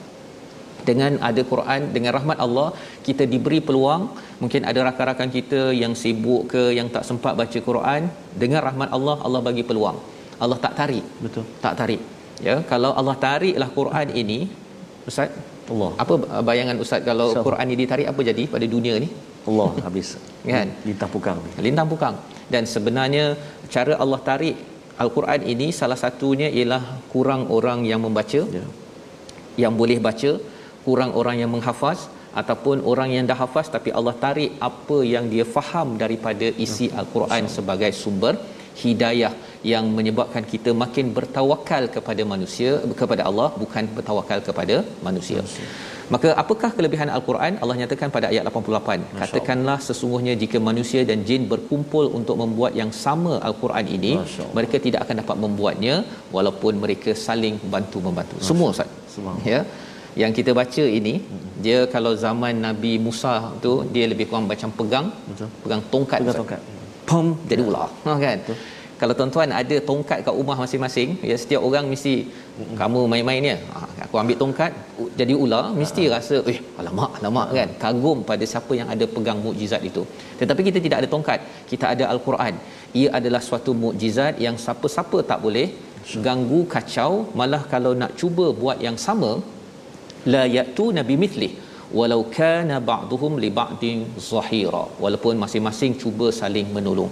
Dengan 0.89 1.11
ada 1.27 1.41
Quran 1.51 1.81
dengan 1.95 2.11
rahmat 2.17 2.37
Allah 2.45 2.67
kita 3.07 3.25
diberi 3.33 3.59
peluang. 3.67 4.03
Mungkin 4.41 4.61
ada 4.69 4.79
rakan-rakan 4.87 5.29
kita 5.37 5.61
yang 5.83 5.93
sibuk 6.01 6.41
ke 6.53 6.63
yang 6.79 6.87
tak 6.95 7.05
sempat 7.09 7.33
baca 7.41 7.59
Quran 7.69 8.01
dengan 8.43 8.61
rahmat 8.67 8.89
Allah 8.97 9.15
Allah 9.27 9.41
bagi 9.47 9.63
peluang. 9.69 9.99
Allah 10.43 10.57
tak 10.65 10.75
tarik. 10.79 11.05
Betul. 11.25 11.45
Tak 11.65 11.75
tarik. 11.79 12.01
Ya 12.47 12.55
kalau 12.71 12.91
Allah 12.99 13.15
tariklah 13.25 13.69
Quran 13.79 14.07
ini 14.21 14.39
ustaz 15.09 15.31
Allah. 15.73 15.91
apa 16.03 16.13
bayangan 16.47 16.77
ustaz 16.83 17.01
kalau 17.09 17.27
so. 17.35 17.43
Quran 17.47 17.67
ini 17.71 17.77
ditarik 17.83 18.07
apa 18.11 18.21
jadi 18.29 18.43
pada 18.53 18.65
dunia 18.75 18.95
ni 19.03 19.09
Allah 19.49 19.69
habis 19.85 20.09
kan? 20.53 20.69
lintang 20.87 21.11
pukang 21.15 21.39
lintang 21.67 21.89
pukang. 21.93 22.15
Dan 22.53 22.63
sebenarnya 22.73 23.25
cara 23.73 23.93
Allah 24.03 24.19
tarik 24.29 24.55
al-Quran 25.03 25.41
ini 25.53 25.67
salah 25.79 25.99
satunya 26.03 26.49
ialah 26.59 26.83
kurang 27.13 27.49
orang 27.57 27.79
yang 27.91 28.01
membaca 28.05 28.41
ya. 28.57 28.65
yang 29.63 29.73
boleh 29.81 29.97
baca 30.07 30.31
kurang 30.85 31.11
orang 31.19 31.37
yang 31.41 31.51
menghafaz 31.55 31.99
ataupun 32.41 32.77
orang 32.91 33.09
yang 33.15 33.25
dah 33.29 33.37
hafaz 33.43 33.69
tapi 33.75 33.89
Allah 33.97 34.15
tarik 34.25 34.51
apa 34.69 34.97
yang 35.13 35.25
dia 35.33 35.45
faham 35.55 35.97
daripada 36.03 36.47
isi 36.65 36.87
ya. 36.89 37.01
al-Quran 37.01 37.45
sebagai 37.55 37.91
sumber 38.03 38.35
hidayah 38.83 39.33
yang 39.71 39.85
menyebabkan 39.97 40.43
kita 40.53 40.71
makin 40.83 41.05
bertawakal 41.17 41.83
kepada 41.95 42.21
manusia 42.31 42.71
kepada 43.01 43.23
Allah 43.29 43.47
bukan 43.61 43.83
bertawakal 43.97 44.39
kepada 44.47 44.75
manusia. 45.07 45.39
manusia. 45.41 45.67
Maka 46.13 46.29
apakah 46.41 46.69
kelebihan 46.77 47.09
al-Quran? 47.15 47.53
Allah 47.63 47.75
nyatakan 47.81 48.09
pada 48.15 48.27
ayat 48.31 48.43
88. 48.49 49.05
Katakanlah 49.21 49.77
sesungguhnya 49.87 50.33
jika 50.41 50.57
manusia 50.69 51.01
dan 51.09 51.19
jin 51.29 51.43
berkumpul 51.53 52.05
untuk 52.19 52.35
membuat 52.41 52.73
yang 52.81 52.91
sama 53.05 53.33
al-Quran 53.47 53.87
ini, 53.97 54.11
mereka 54.57 54.77
tidak 54.85 54.99
akan 55.05 55.15
dapat 55.23 55.37
membuatnya 55.45 55.95
walaupun 56.35 56.83
mereka 56.83 57.13
saling 57.27 57.57
bantu 57.75 57.99
membantu. 58.07 58.37
Semua 58.49 58.69
Ustaz. 58.75 58.89
Ya. 59.53 59.61
Yang 60.21 60.31
kita 60.37 60.51
baca 60.59 60.83
ini, 60.99 61.13
dia 61.65 61.79
kalau 61.93 62.11
zaman 62.25 62.53
Nabi 62.67 62.93
Musa 63.05 63.33
tu 63.63 63.71
dia 63.95 64.05
lebih 64.11 64.25
kurang 64.29 64.45
macam 64.51 64.69
pegang, 64.79 65.07
Betul. 65.31 65.49
pegang 65.63 65.81
tongkat. 65.93 66.19
Pegang 66.21 66.39
tongkat. 66.41 66.61
Pom 67.09 67.27
jadi 67.49 67.61
ular. 67.69 67.89
Ha 68.05 68.11
kan? 68.25 68.37
Betul 68.43 68.57
kalau 69.03 69.15
tuan-tuan 69.19 69.51
ada 69.59 69.77
tongkat 69.87 70.19
kat 70.25 70.33
rumah 70.39 70.55
masing-masing 70.63 71.09
ya 71.29 71.35
setiap 71.41 71.61
orang 71.67 71.85
mesti 71.93 72.13
kamu 72.81 72.99
main-main 73.11 73.43
ya. 73.49 73.55
Ha, 73.73 73.79
aku 74.05 74.15
ambil 74.21 74.37
tongkat 74.41 74.71
jadi 75.19 75.33
ular 75.43 75.63
mesti 75.79 76.03
rasa 76.13 76.37
eh 76.51 76.59
alamak 76.81 77.11
alamak 77.19 77.47
kan. 77.57 77.69
Kagum 77.81 78.19
pada 78.29 78.45
siapa 78.51 78.73
yang 78.79 78.89
ada 78.93 79.05
pegang 79.15 79.39
mukjizat 79.45 79.81
itu. 79.89 80.03
Tetapi 80.41 80.61
kita 80.67 80.79
tidak 80.85 80.97
ada 81.01 81.09
tongkat 81.15 81.39
kita 81.71 81.87
ada 81.93 82.05
al-Quran. 82.13 82.53
Ia 83.01 83.09
adalah 83.19 83.41
suatu 83.49 83.73
mukjizat 83.83 84.39
yang 84.45 84.57
siapa-siapa 84.65 85.19
tak 85.33 85.41
boleh 85.47 85.67
ganggu 86.27 86.61
kacau 86.75 87.11
malah 87.41 87.61
kalau 87.75 87.93
nak 88.01 88.13
cuba 88.21 88.47
buat 88.63 88.79
yang 88.87 88.97
sama 89.07 89.33
la 90.33 90.45
yatu 90.57 90.87
nabi 90.99 91.15
mithlih 91.25 91.53
walau 91.99 92.21
kana 92.39 92.75
ba'dhum 92.91 93.33
li 93.43 93.51
ba'din 93.61 93.99
zahira. 94.31 94.85
Walaupun 95.03 95.35
masing-masing 95.45 95.93
cuba 96.03 96.29
saling 96.41 96.69
menolong 96.77 97.11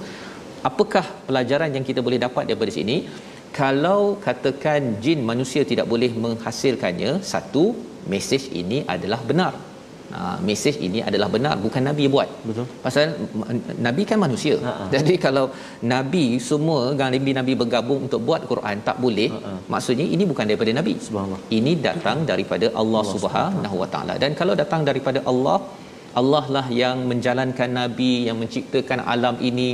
apakah 0.70 1.06
pelajaran 1.28 1.70
yang 1.78 1.86
kita 1.90 2.00
boleh 2.08 2.20
dapat 2.26 2.44
daripada 2.50 2.72
sini 2.80 2.98
kalau 3.60 4.02
katakan 4.26 4.82
jin 5.04 5.20
manusia 5.32 5.62
tidak 5.72 5.88
boleh 5.94 6.12
menghasilkannya 6.26 7.12
satu 7.34 7.66
mesej 8.14 8.46
ini 8.64 8.80
adalah 8.96 9.22
benar 9.32 9.54
Ha, 10.16 10.22
mesej 10.48 10.76
ini 10.86 11.00
adalah 11.10 11.28
benar 11.36 11.54
bukan 11.66 11.82
nabi 11.88 12.06
buat 12.14 12.28
Betul. 12.48 12.66
pasal 12.86 13.06
nabi 13.86 14.04
kan 14.10 14.18
manusia 14.24 14.56
Ha-ha. 14.66 14.86
jadi 14.96 15.14
kalau 15.26 15.44
nabi 15.94 16.24
semua 16.48 16.82
nabi 17.16 17.32
nabi 17.38 17.54
bergabung 17.62 18.00
untuk 18.08 18.22
buat 18.30 18.42
Quran 18.50 18.84
tak 18.88 18.98
boleh 19.06 19.30
Ha-ha. 19.36 19.54
maksudnya 19.74 20.04
ini 20.16 20.24
bukan 20.32 20.44
daripada 20.52 20.72
nabi 20.80 20.94
Subhanallah. 21.08 21.40
ini 21.58 21.74
datang 21.88 22.28
daripada 22.32 22.68
Allah 22.82 23.04
Subhanahu 23.14 23.78
Wa 23.84 23.88
Taala 23.94 24.16
dan 24.24 24.36
kalau 24.42 24.56
datang 24.64 24.84
daripada 24.90 25.22
Allah 25.32 25.58
Allah 26.22 26.44
lah 26.56 26.66
yang 26.82 27.08
menjalankan 27.12 27.72
nabi 27.82 28.12
yang 28.28 28.36
menciptakan 28.44 29.00
alam 29.16 29.38
ini 29.52 29.70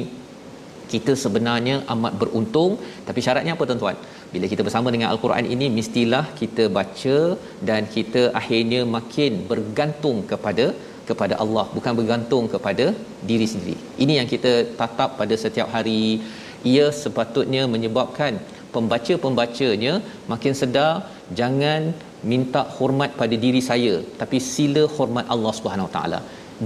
kita 0.94 1.14
sebenarnya 1.24 1.76
amat 1.94 2.14
beruntung. 2.22 2.72
Tapi 3.08 3.20
syaratnya 3.26 3.54
apa 3.56 3.66
tuan-tuan? 3.70 3.98
Bila 4.34 4.46
kita 4.52 4.62
bersama 4.68 4.94
dengan 4.96 5.10
al-Quran 5.14 5.46
ini 5.56 5.68
mestilah 5.78 6.26
kita 6.42 6.66
baca 6.78 7.18
dan 7.70 7.82
kita 7.96 8.24
akhirnya 8.40 8.82
makin 8.98 9.34
bergantung 9.52 10.20
kepada 10.32 10.66
kepada 11.10 11.36
Allah. 11.44 11.66
Bukan 11.76 11.94
bergantung 12.00 12.46
kepada 12.54 12.88
diri 13.30 13.48
sendiri. 13.54 13.78
Ini 14.04 14.14
yang 14.20 14.30
kita 14.34 14.54
tatap 14.82 15.12
pada 15.22 15.38
setiap 15.46 15.70
hari. 15.78 16.04
Ia 16.72 16.86
sepatutnya 17.04 17.64
menyebabkan 17.74 18.34
pembaca-pembacanya 18.76 19.94
makin 20.34 20.54
sedar. 20.62 20.94
Jangan 21.40 21.82
minta 22.32 22.62
hormat 22.78 23.12
pada 23.22 23.36
diri 23.46 23.62
saya 23.70 23.96
tapi 24.22 24.38
sila 24.52 24.84
hormat 24.98 25.26
Allah 25.34 25.54
Subhanahu 25.58 25.90
Taala. 25.96 26.20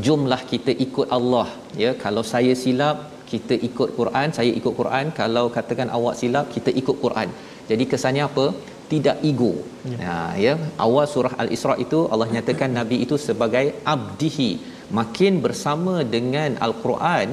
Jomlah 0.06 0.42
kita 0.52 0.72
ikut 0.86 1.08
Allah 1.18 1.48
ya. 1.84 1.92
Kalau 2.04 2.24
saya 2.34 2.54
silap 2.64 3.11
kita 3.32 3.56
ikut 3.70 3.90
Quran 4.00 4.28
saya 4.38 4.52
ikut 4.60 4.74
Quran. 4.80 5.06
Kalau 5.22 5.46
katakan 5.58 5.90
awak 5.98 6.16
silap 6.22 6.46
kita 6.56 6.72
ikut 6.82 6.98
Quran. 7.04 7.30
Jadi 7.72 7.84
kesannya 7.92 8.24
apa? 8.30 8.46
Tidak 8.92 9.18
ego. 9.30 9.54
Ya. 9.92 9.98
Ha, 10.06 10.16
ya. 10.46 10.54
Awal 10.86 11.06
surah 11.14 11.34
al-Isra 11.44 11.76
itu 11.86 12.00
Allah 12.14 12.28
nyatakan 12.36 12.72
nabi 12.80 12.98
itu 13.06 13.18
sebagai 13.28 13.66
abdihi. 13.94 14.52
Makin 15.00 15.34
bersama 15.46 15.96
dengan 16.16 16.60
al-Quran 16.66 17.30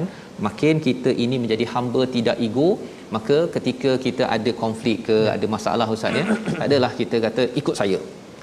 makin 0.47 0.75
kita 0.85 1.11
ini 1.23 1.35
menjadi 1.43 1.65
hamba 1.73 2.01
tidak 2.15 2.37
ego 2.45 2.69
maka 3.15 3.37
ketika 3.55 3.91
kita 4.05 4.23
ada 4.35 4.51
konflik 4.61 4.97
ke 5.07 5.17
ya. 5.25 5.33
ada 5.35 5.45
masalah 5.55 5.87
ustaz 5.95 6.19
ya 6.19 6.25
tak 6.45 6.61
adalah 6.67 6.91
kita 7.01 7.17
kata 7.25 7.43
ikut 7.61 7.75
saya. 7.81 7.99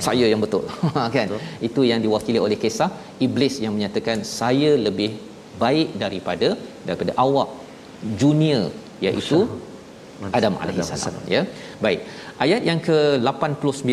Saya 0.06 0.26
yang 0.32 0.40
betul. 0.44 0.64
Kan? 1.16 1.26
Betul. 1.30 1.40
itu 1.68 1.80
yang 1.90 2.00
diwakili 2.04 2.40
oleh 2.46 2.58
kisah 2.64 2.90
iblis 3.26 3.54
yang 3.64 3.72
menyatakan 3.76 4.20
saya 4.38 4.72
lebih 4.86 5.10
baik 5.64 5.88
daripada 6.02 6.48
daripada 6.88 7.12
awak 7.24 7.48
junior 8.20 8.64
iaitu 9.06 9.38
Adam 10.38 10.54
alaihissalam 10.64 11.24
ya. 11.36 11.42
Baik 11.84 12.00
ayat 12.44 12.62
yang 12.68 12.80
ke-89 12.86 13.90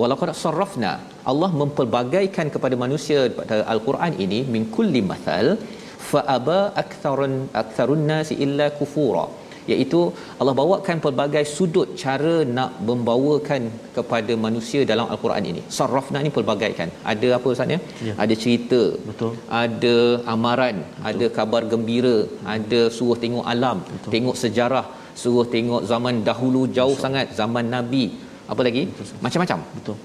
walaqad 0.00 0.30
sarrafna. 0.44 0.92
Allah 1.30 1.50
mempelbagaikan 1.60 2.46
kepada 2.54 2.74
manusia 2.84 3.18
pada 3.40 3.56
al-Quran 3.72 4.12
ini 4.24 4.38
min 4.54 4.62
kulli 4.76 5.02
mathal 5.10 5.48
fa 6.10 6.20
aba 6.36 6.60
aktsarun 6.82 7.34
aktsarun 7.62 8.02
nasi 8.10 8.34
illa 8.46 8.66
kufura 8.78 9.24
iaitu 9.72 10.00
Allah 10.40 10.54
bawakan 10.60 10.96
pelbagai 11.04 11.44
sudut 11.56 11.88
cara 12.02 12.34
nak 12.56 12.70
membawakan 12.88 13.62
kepada 13.96 14.32
manusia 14.46 14.80
dalam 14.90 15.06
al-Quran 15.14 15.44
ini. 15.50 15.62
Sarrafna 15.76 16.20
ni 16.26 16.30
pelbagaikan. 16.36 16.90
Ada 17.12 17.28
apa 17.38 17.48
ustaz 17.54 17.74
ya? 17.74 17.80
Ya. 18.08 18.14
Ada 18.24 18.34
cerita. 18.42 18.82
Betul. 19.08 19.32
Ada 19.62 19.96
amaran, 20.34 20.76
Betul. 20.84 21.08
ada 21.10 21.26
kabar 21.38 21.62
gembira, 21.72 22.16
ada 22.56 22.80
suruh 22.98 23.18
tengok 23.24 23.46
alam, 23.54 23.78
Betul. 23.94 24.10
tengok 24.16 24.36
sejarah, 24.42 24.86
suruh 25.22 25.46
tengok 25.56 25.82
zaman 25.92 26.16
dahulu 26.30 26.62
jauh 26.78 26.96
Betul. 26.96 27.04
sangat, 27.06 27.26
zaman 27.40 27.66
nabi. 27.76 28.04
Apa 28.52 28.62
lagi? 28.68 28.84
Betul. 28.92 29.18
Macam-macam. 29.26 29.60
Betul. 29.78 29.98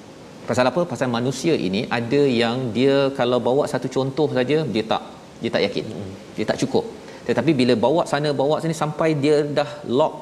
Pasal 0.49 0.67
apa? 0.69 0.81
Pasal 0.91 1.07
manusia 1.17 1.53
ini 1.67 1.81
ada 1.97 2.21
yang 2.43 2.57
dia 2.77 2.95
kalau 3.19 3.39
bawa 3.47 3.63
satu 3.73 3.87
contoh 3.95 4.27
saja 4.37 4.57
dia 4.73 4.83
tak 4.91 5.03
dia 5.41 5.51
tak 5.55 5.63
yakin. 5.65 5.85
Hmm. 5.91 6.11
Dia 6.35 6.45
tak 6.49 6.59
cukup. 6.63 6.85
Tetapi 7.27 7.51
bila 7.59 7.73
bawa 7.85 8.01
sana 8.11 8.29
bawa 8.41 8.55
sini 8.63 8.75
sampai 8.83 9.09
dia 9.23 9.35
dah 9.57 9.69
lock 9.97 10.13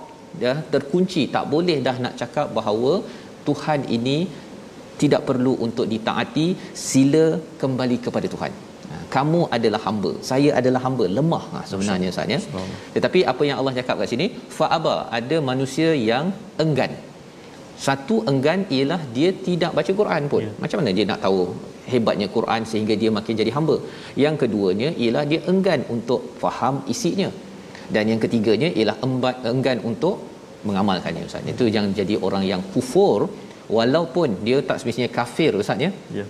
ya 0.43 0.53
terkunci 0.73 1.21
tak 1.35 1.45
boleh 1.53 1.77
dah 1.87 1.95
nak 2.03 2.13
cakap 2.21 2.47
bahawa 2.57 2.91
Tuhan 3.47 3.81
ini 3.97 4.17
tidak 5.01 5.21
perlu 5.29 5.53
untuk 5.65 5.85
ditaati 5.93 6.47
sila 6.87 7.23
kembali 7.61 7.97
kepada 8.05 8.27
Tuhan. 8.33 8.51
Ha, 8.91 8.95
kamu 9.15 9.39
adalah 9.55 9.79
hamba, 9.85 10.11
saya 10.29 10.49
adalah 10.59 10.81
hamba, 10.85 11.05
lemah 11.17 11.43
ha, 11.53 11.59
sebenarnya 11.71 12.07
Ustaz 12.13 12.33
ya. 12.35 12.39
Tetapi 12.95 13.19
apa 13.31 13.43
yang 13.47 13.57
Allah 13.59 13.73
cakap 13.79 13.95
kat 14.01 14.09
sini, 14.13 14.27
faaba 14.57 14.95
ada 15.19 15.37
manusia 15.49 15.89
yang 16.11 16.27
enggan. 16.63 16.93
Satu 17.85 18.15
enggan 18.31 18.61
ialah 18.75 19.01
dia 19.15 19.29
tidak 19.47 19.71
baca 19.77 19.91
Quran 20.01 20.23
pun. 20.31 20.43
Ya. 20.45 20.51
Macam 20.63 20.77
mana 20.81 20.91
dia 20.97 21.05
nak 21.11 21.21
tahu 21.25 21.41
hebatnya 21.93 22.27
Quran 22.35 22.61
sehingga 22.71 22.95
dia 23.01 23.11
makin 23.17 23.35
jadi 23.41 23.51
hamba. 23.57 23.77
Yang 24.23 24.35
keduanya 24.43 24.89
ialah 25.03 25.23
dia 25.31 25.41
enggan 25.53 25.81
untuk 25.95 26.21
faham 26.43 26.75
isinya. 26.93 27.29
Dan 27.95 28.03
yang 28.11 28.19
ketiganya 28.23 28.69
ialah 28.79 28.97
embat, 29.07 29.37
enggan 29.51 29.79
untuk 29.89 30.15
mengamalkannya 30.67 31.23
Ustaz. 31.29 31.49
Itu 31.53 31.65
yang 31.75 31.87
jadi 31.99 32.15
orang 32.27 32.43
yang 32.51 32.61
kufur 32.73 33.19
walaupun 33.77 34.29
dia 34.47 34.59
tak 34.69 34.77
semestinya 34.81 35.09
kafir 35.17 35.51
Ustaz 35.63 35.85
ya. 35.85 35.91
Ya. 36.19 36.25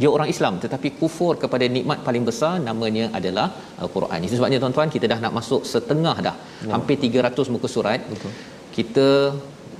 Dia 0.00 0.08
orang 0.16 0.28
Islam 0.32 0.54
tetapi 0.64 0.88
kufur 1.00 1.32
kepada 1.42 1.64
nikmat 1.76 1.98
paling 2.06 2.24
besar 2.30 2.54
namanya 2.68 3.04
adalah 3.18 3.46
Al-Quran. 3.84 4.18
Itu 4.26 4.34
sebabnya 4.38 4.58
tuan-tuan 4.62 4.90
kita 4.96 5.06
dah 5.12 5.18
nak 5.24 5.32
masuk 5.38 5.62
setengah 5.72 6.16
dah. 6.26 6.36
Ya. 6.66 6.72
Hampir 6.74 6.96
300 7.06 7.54
muka 7.54 7.68
surat. 7.76 8.00
Betul. 8.12 8.32
Kita 8.76 9.08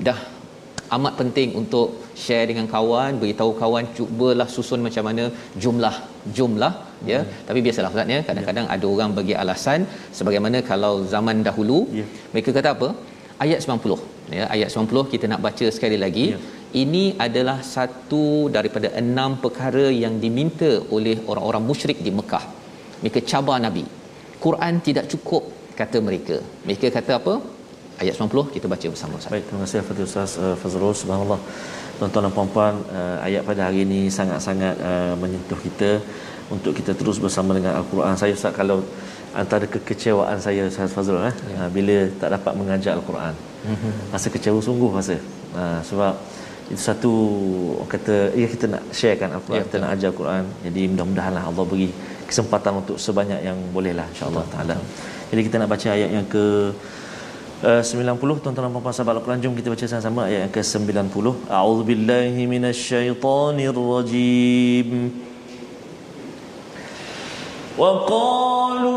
dah 0.09 0.19
amat 0.97 1.13
penting 1.21 1.51
untuk 1.61 1.89
share 2.23 2.47
dengan 2.51 2.67
kawan 2.75 3.19
beritahu 3.23 3.51
kawan 3.63 3.87
cubalah 3.97 4.49
susun 4.55 4.81
macam 4.87 5.05
mana 5.09 5.25
jumlah 5.63 5.95
jumlah 6.37 6.73
ya 7.13 7.21
hmm. 7.21 7.33
tapi 7.49 7.59
biasalah 7.67 7.91
ustaz 7.95 8.15
ya 8.15 8.21
kadang-kadang 8.29 8.67
ya. 8.69 8.75
ada 8.75 8.87
orang 8.95 9.11
bagi 9.19 9.35
alasan 9.43 9.81
sebagaimana 10.19 10.61
kalau 10.71 10.95
zaman 11.15 11.39
dahulu 11.49 11.79
ya. 12.01 12.07
mereka 12.33 12.51
kata 12.59 12.71
apa 12.77 12.89
ayat 13.45 13.59
90 13.65 14.37
ya 14.39 14.45
ayat 14.55 14.69
90 14.85 15.13
kita 15.15 15.27
nak 15.33 15.43
baca 15.47 15.67
sekali 15.77 15.99
lagi 16.05 16.27
ya. 16.35 16.39
ini 16.83 17.05
adalah 17.27 17.59
satu 17.75 18.25
daripada 18.57 18.91
enam 19.03 19.33
perkara 19.45 19.87
yang 20.05 20.17
diminta 20.25 20.71
oleh 20.99 21.17
orang-orang 21.31 21.65
musyrik 21.71 22.01
di 22.07 22.13
Mekah 22.19 22.45
mereka 23.03 23.21
cabar 23.33 23.59
nabi 23.67 23.85
Quran 24.45 24.75
tidak 24.89 25.07
cukup 25.13 25.45
kata 25.81 25.99
mereka 26.09 26.37
mereka 26.67 26.89
kata 26.97 27.13
apa 27.21 27.35
ayat 28.03 28.15
90 28.21 28.55
kita 28.57 28.67
baca 28.73 28.87
bersama 28.93 29.13
Ustaz. 29.19 29.33
Baik, 29.33 29.45
terima 29.49 29.61
kasih 29.65 29.81
Fatih 29.89 30.05
Ustaz 30.09 30.31
uh, 30.37 30.57
Fazrul. 30.61 30.95
Subhanallah. 31.03 31.41
Tuan-tuan 31.99 32.29
dan 32.29 32.33
puan-puan, 32.37 32.75
uh, 32.93 33.17
ayat 33.27 33.43
pada 33.49 33.61
hari 33.69 33.89
ini 33.89 34.01
sangat-sangat 34.13 34.75
uh, 34.89 35.15
menyentuh 35.17 35.57
kita 35.67 35.91
untuk 36.53 36.73
kita 36.79 36.93
terus 36.93 37.17
bersama 37.25 37.57
dengan 37.57 37.73
Al-Quran. 37.81 38.13
Saya 38.21 38.33
Ustaz 38.37 38.53
kalau 38.53 38.85
antara 39.33 39.65
kekecewaan 39.65 40.37
saya 40.47 40.69
Ustaz 40.69 40.93
Fazrul 40.97 41.25
eh, 41.31 41.35
ya. 41.53 41.57
uh, 41.65 41.69
bila 41.77 41.97
tak 42.21 42.31
dapat 42.37 42.53
mengajar 42.61 42.93
Al-Quran. 43.01 43.35
Mm-hmm. 43.65 43.93
Rasa 44.13 44.29
kecewa 44.35 44.61
sungguh 44.69 44.91
rasa. 44.93 45.17
Uh, 45.57 45.81
sebab 45.89 46.15
itu 46.67 46.83
satu 46.83 47.13
kata 47.87 48.35
ya 48.35 48.47
kita 48.51 48.67
nak 48.75 48.83
sharekan 48.91 49.31
Al-Quran, 49.39 49.63
ya, 49.63 49.65
kita 49.71 49.79
nak 49.81 49.91
ajar 49.97 50.09
Al-Quran. 50.13 50.45
Jadi 50.69 50.83
mudah-mudahanlah 50.93 51.45
Allah 51.49 51.65
beri 51.65 51.89
kesempatan 52.29 52.73
untuk 52.83 52.97
sebanyak 53.01 53.41
yang 53.41 53.59
bolehlah 53.73 54.07
insya-Allah 54.13 54.45
taala. 54.53 54.77
Jadi 55.31 55.41
kita 55.47 55.57
nak 55.63 55.69
baca 55.73 55.89
ayat 55.97 56.11
yang 56.13 56.27
ke 56.27 56.45
Uh, 57.67 57.83
90 57.83 58.47
tuan-tuan 58.47 58.55
dan 58.55 58.71
puan-puan 58.71 58.95
sahabat 58.95 59.19
Al-Quran 59.19 59.43
jom 59.43 59.59
kita 59.59 59.75
baca 59.75 59.83
sama-sama 59.91 60.31
ayat 60.31 60.47
yang 60.47 60.55
ke-90 60.55 61.51
A'udzubillahi 61.51 62.47
minasyaitonirrajim. 62.47 65.11
Wa 67.75 68.07
qalu 68.07 68.95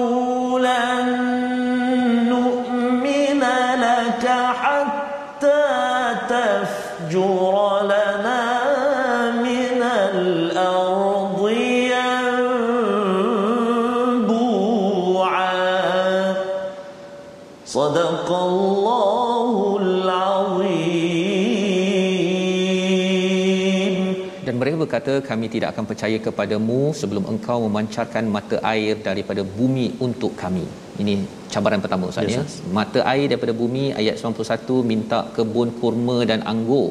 berkata 24.99 25.27
kami 25.29 25.45
tidak 25.53 25.69
akan 25.73 25.85
percaya 25.91 26.17
kepadamu 26.27 26.79
sebelum 26.99 27.23
engkau 27.31 27.57
memancarkan 27.65 28.23
mata 28.35 28.57
air 28.73 28.93
daripada 29.07 29.41
bumi 29.57 29.87
untuk 30.05 30.31
kami. 30.41 30.65
Ini 31.01 31.13
cabaran 31.53 31.79
pertama 31.83 32.11
Ustaz 32.11 32.27
ya. 32.35 32.43
Mata 32.77 32.99
air 33.11 33.25
daripada 33.31 33.53
bumi 33.61 33.83
ayat 34.01 34.15
91 34.19 34.91
minta 34.91 35.19
kebun 35.35 35.69
kurma 35.79 36.17
dan 36.31 36.43
anggur. 36.53 36.89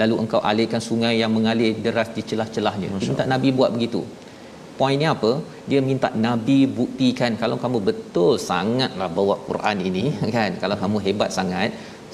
Lalu 0.00 0.14
engkau 0.22 0.40
alirkan 0.50 0.82
sungai 0.88 1.14
yang 1.22 1.30
mengalir 1.36 1.72
deras 1.86 2.10
di 2.16 2.22
celah-celahnya. 2.30 2.88
Dia 2.98 3.08
minta 3.10 3.24
nabi 3.32 3.48
buat 3.58 3.70
begitu. 3.76 4.02
Poinnya 4.78 5.08
apa? 5.16 5.32
Dia 5.70 5.80
minta 5.90 6.08
nabi 6.26 6.58
buktikan. 6.78 7.32
Kalau 7.42 7.56
kamu 7.64 7.78
betul 7.88 8.32
sangatlah 8.50 9.08
bawa 9.18 9.34
Quran 9.48 9.78
ini 9.88 10.04
kan? 10.36 10.58
Kalau 10.62 10.76
kamu 10.82 10.98
hebat 11.06 11.30
sangat 11.38 11.70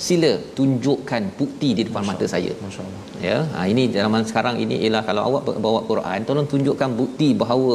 sila 0.06 0.30
tunjukkan 0.58 1.22
bukti 1.38 1.68
di 1.78 1.82
depan 1.88 2.02
Masya 2.02 2.10
mata 2.10 2.26
saya. 2.34 2.52
Masyaallah 2.64 3.00
ya 3.26 3.38
ha, 3.54 3.64
ini 3.72 3.82
zaman 3.96 4.22
sekarang 4.28 4.56
ini 4.64 4.76
ialah 4.84 5.02
kalau 5.08 5.22
awak 5.28 5.42
bawa 5.64 5.80
Quran 5.88 6.18
tolong 6.28 6.46
tunjukkan 6.52 6.90
bukti 7.00 7.28
bahawa 7.42 7.74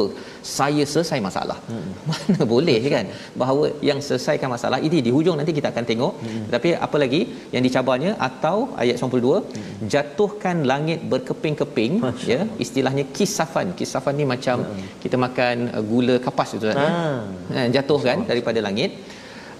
saya 0.56 0.84
selesai 0.92 1.18
masalah. 1.26 1.58
Hmm. 1.70 1.90
mana 2.10 2.44
boleh 2.52 2.76
kan? 2.94 3.06
Bahawa 3.42 3.64
yang 3.88 4.00
selesaikan 4.06 4.50
masalah 4.54 4.78
ini 4.88 4.98
di 5.06 5.10
hujung 5.16 5.36
nanti 5.40 5.54
kita 5.58 5.70
akan 5.74 5.86
tengok. 5.90 6.14
Hmm. 6.24 6.44
tapi 6.54 6.68
apa 6.86 6.96
lagi 7.02 7.20
yang 7.54 7.62
dicabarnya? 7.66 8.12
Atau 8.28 8.56
ayat 8.82 8.96
92 8.98 9.22
hmm. 9.22 9.86
jatuhkan 9.94 10.56
langit 10.72 11.00
berkeping-keping 11.12 11.92
Masya 12.06 12.30
ya 12.34 12.40
istilahnya 12.64 13.04
kisafan. 13.18 13.70
Kisafan 13.80 14.16
ni 14.20 14.26
macam 14.34 14.56
hmm. 14.66 14.88
kita 15.04 15.16
makan 15.26 15.56
uh, 15.76 15.84
gula 15.90 16.16
kapas 16.26 16.58
itu 16.58 16.66
kan 16.80 16.90
ah. 16.90 17.68
jatuhkan 17.76 18.18
Masya 18.22 18.30
daripada 18.32 18.60
langit 18.68 18.92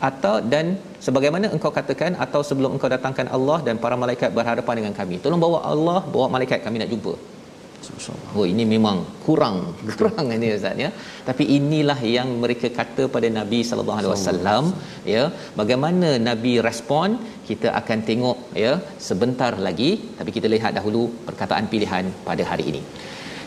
atau 0.09 0.35
dan 0.53 0.67
sebagaimana 1.07 1.47
engkau 1.57 1.73
katakan 1.79 2.13
atau 2.25 2.41
sebelum 2.49 2.77
engkau 2.77 2.91
datangkan 2.97 3.29
Allah 3.37 3.59
dan 3.69 3.77
para 3.85 3.97
malaikat 4.03 4.31
berhadapan 4.39 4.77
dengan 4.81 4.95
kami 5.01 5.17
tolong 5.25 5.41
bawa 5.47 5.59
Allah 5.73 5.99
bawa 6.15 6.29
malaikat 6.37 6.61
kami 6.67 6.79
nak 6.83 6.93
jumpa 6.95 7.15
Oh 8.37 8.45
ini 8.53 8.65
memang 8.73 8.97
kurang 9.25 9.57
kurang 9.99 10.27
ini 10.37 10.49
ustaz 10.59 10.83
ya. 10.85 10.91
Tapi 11.29 11.45
inilah 11.57 11.99
yang 12.17 12.29
mereka 12.45 12.69
kata 12.79 13.05
pada 13.15 13.29
Nabi 13.39 13.61
sallallahu 13.69 13.99
alaihi 14.01 14.13
wasallam 14.15 14.65
ya. 15.15 15.25
Bagaimana 15.61 16.11
Nabi 16.29 16.55
respon 16.69 17.19
kita 17.49 17.69
akan 17.81 17.99
tengok 18.11 18.39
ya 18.65 18.73
sebentar 19.09 19.53
lagi 19.67 19.91
tapi 20.21 20.33
kita 20.37 20.51
lihat 20.55 20.73
dahulu 20.79 21.03
perkataan 21.29 21.67
pilihan 21.75 22.07
pada 22.29 22.45
hari 22.53 22.67
ini. 22.73 22.83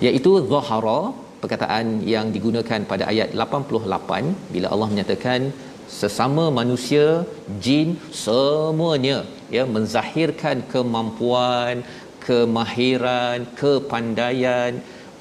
Iaitu 0.07 0.31
zahara 0.51 0.99
perkataan 1.41 1.85
yang 2.13 2.27
digunakan 2.35 2.81
pada 2.91 3.03
ayat 3.12 3.29
88 3.43 4.53
bila 4.53 4.67
Allah 4.73 4.88
menyatakan 4.93 5.41
sesama 5.89 6.45
manusia 6.60 7.06
jin 7.65 7.89
semuanya 8.23 9.17
ya 9.56 9.63
menzahirkan 9.75 10.58
kemampuan 10.71 11.82
kemahiran 12.28 13.38
kepandaian 13.60 14.73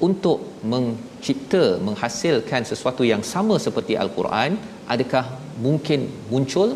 untuk 0.07 0.39
mencipta 0.71 1.65
menghasilkan 1.87 2.63
sesuatu 2.71 3.03
yang 3.11 3.23
sama 3.33 3.55
seperti 3.65 3.93
al-Quran 4.03 4.51
adakah 4.93 5.25
mungkin 5.65 6.07
muncul? 6.31 6.69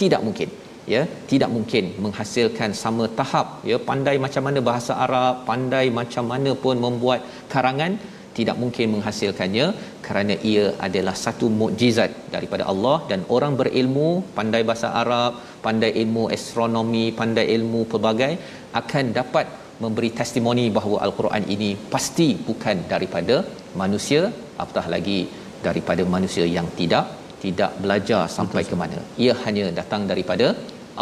Tidak 0.00 0.20
mungkin 0.26 0.48
ya. 0.94 1.02
Tidak 1.30 1.50
mungkin 1.56 1.84
menghasilkan 2.04 2.70
sama 2.82 3.04
tahap 3.18 3.46
ya. 3.70 3.76
Pandai 3.90 4.16
macam 4.24 4.42
mana 4.48 4.60
bahasa 4.70 4.92
Arab 5.06 5.44
pandai 5.50 5.86
macam 6.00 6.24
mana 6.32 6.52
pun 6.64 6.76
membuat 6.86 7.20
karangan 7.52 7.94
tidak 8.38 8.56
mungkin 8.62 8.86
menghasilkannya 8.94 9.66
kerana 10.06 10.34
ia 10.50 10.64
adalah 10.86 11.14
satu 11.24 11.46
mukjizat 11.60 12.10
daripada 12.34 12.64
Allah 12.72 12.96
dan 13.10 13.20
orang 13.36 13.54
berilmu 13.60 14.08
pandai 14.36 14.62
bahasa 14.68 14.90
Arab 15.02 15.32
pandai 15.66 15.90
ilmu 16.02 16.24
astronomi 16.36 17.04
pandai 17.20 17.46
ilmu 17.56 17.80
pelbagai 17.92 18.32
akan 18.80 19.06
dapat 19.18 19.46
memberi 19.84 20.10
testimoni 20.18 20.66
bahawa 20.76 20.98
al-Quran 21.06 21.44
ini 21.54 21.70
pasti 21.94 22.28
bukan 22.48 22.78
daripada 22.92 23.36
manusia 23.82 24.22
apatah 24.62 24.86
lagi 24.94 25.20
daripada 25.66 26.02
manusia 26.16 26.44
yang 26.56 26.68
tidak 26.80 27.06
tidak 27.44 27.72
belajar 27.82 28.22
sampai 28.36 28.62
Betul. 28.62 28.70
ke 28.70 28.80
mana. 28.82 28.98
Ia 29.24 29.34
hanya 29.44 29.66
datang 29.78 30.02
daripada 30.10 30.46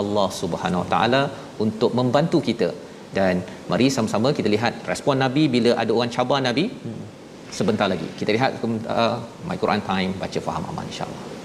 Allah 0.01 0.29
Subhanahu 0.41 0.83
Wa 0.85 0.89
Taala 0.93 1.23
untuk 1.65 1.93
membantu 1.99 2.39
kita. 2.49 2.71
Dan 3.17 3.37
mari 3.71 3.87
sama-sama 3.95 4.31
kita 4.39 4.49
lihat 4.55 4.73
respon 4.91 5.19
nabi 5.25 5.45
bila 5.55 5.71
ada 5.83 5.93
orang 5.99 6.13
cabar 6.17 6.39
nabi. 6.49 6.67
Hmm 6.85 7.18
sebentar 7.51 7.89
lagi. 7.89 8.07
Kita 8.19 8.31
lihat 8.35 8.61
uh, 8.63 9.19
My 9.49 9.57
Quran 9.57 9.81
Time 9.85 10.13
baca 10.19 10.39
faham 10.41 10.65
aman 10.73 10.85
insya-Allah. 10.89 11.38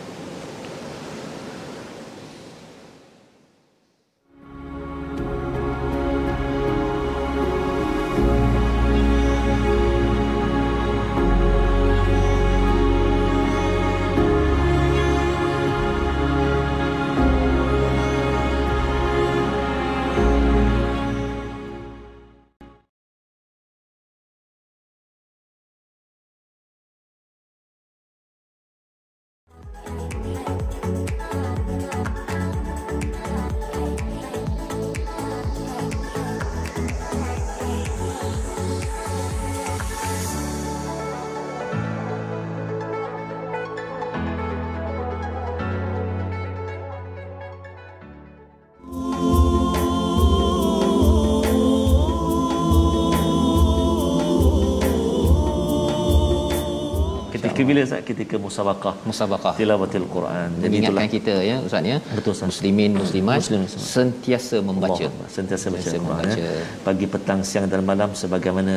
Bila 57.73 57.83
saat 57.91 58.03
ketika 58.09 58.35
musabaqah? 58.45 58.95
Musabaqah. 59.09 59.53
Tilawatil 59.59 60.07
Quran. 60.15 60.49
Jadi 60.63 60.75
ingatkan 60.79 61.09
kita 61.15 61.33
ya 61.49 61.55
ustaz 61.67 61.91
ya. 61.93 61.97
Betul 62.17 62.33
sah. 62.39 62.47
muslimin 62.51 62.91
muslimat 63.01 63.39
Muslim, 63.41 63.63
sentiasa 63.95 64.57
membaca. 64.69 65.05
Allah, 65.09 65.29
sentiasa 65.37 65.65
membaca, 65.69 65.89
sentiasa 65.89 66.05
membaca. 66.05 66.39
Ya. 66.45 66.53
pagi 66.87 67.07
petang 67.13 67.41
siang 67.49 67.67
dan 67.73 67.81
malam 67.91 68.11
sebagaimana 68.21 68.75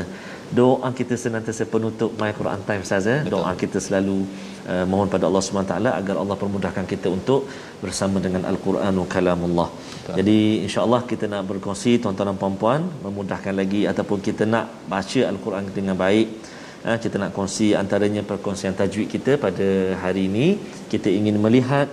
doa 0.58 0.88
kita 0.98 1.14
senantiasa 1.22 1.64
penutup 1.74 2.10
my 2.22 2.30
Quran 2.40 2.60
time 2.68 2.82
ustaz 2.86 3.06
ya. 3.12 3.18
Doa 3.34 3.52
kita 3.62 3.78
selalu 3.86 4.18
uh, 4.72 4.84
mohon 4.90 5.08
pada 5.14 5.24
Allah 5.28 5.42
Subhanahu 5.46 5.70
taala 5.72 5.90
agar 6.00 6.16
Allah 6.22 6.36
permudahkan 6.42 6.84
kita 6.92 7.08
untuk 7.18 7.40
bersama 7.84 8.16
dengan 8.26 8.42
al-Quran 8.50 9.02
kalamullah. 9.14 9.68
Betul. 9.76 10.14
jadi 10.18 10.38
insyaallah 10.66 11.02
kita 11.12 11.24
nak 11.32 11.42
berkongsi 11.50 11.92
tuan-tuan 12.02 12.28
dan 12.30 12.38
puan-puan 12.42 12.82
memudahkan 13.06 13.54
lagi 13.60 13.80
ataupun 13.92 14.18
kita 14.28 14.44
nak 14.54 14.66
baca 14.92 15.20
al-Quran 15.32 15.64
dengan 15.78 15.96
baik 16.04 16.28
kita 17.04 17.16
nak 17.22 17.30
kongsi 17.36 17.66
antaranya 17.82 18.22
perkongsian 18.30 18.74
tajwid 18.80 19.08
kita 19.14 19.32
pada 19.46 19.68
hari 20.02 20.22
ini. 20.30 20.46
Kita 20.92 21.08
ingin 21.18 21.36
melihat 21.44 21.88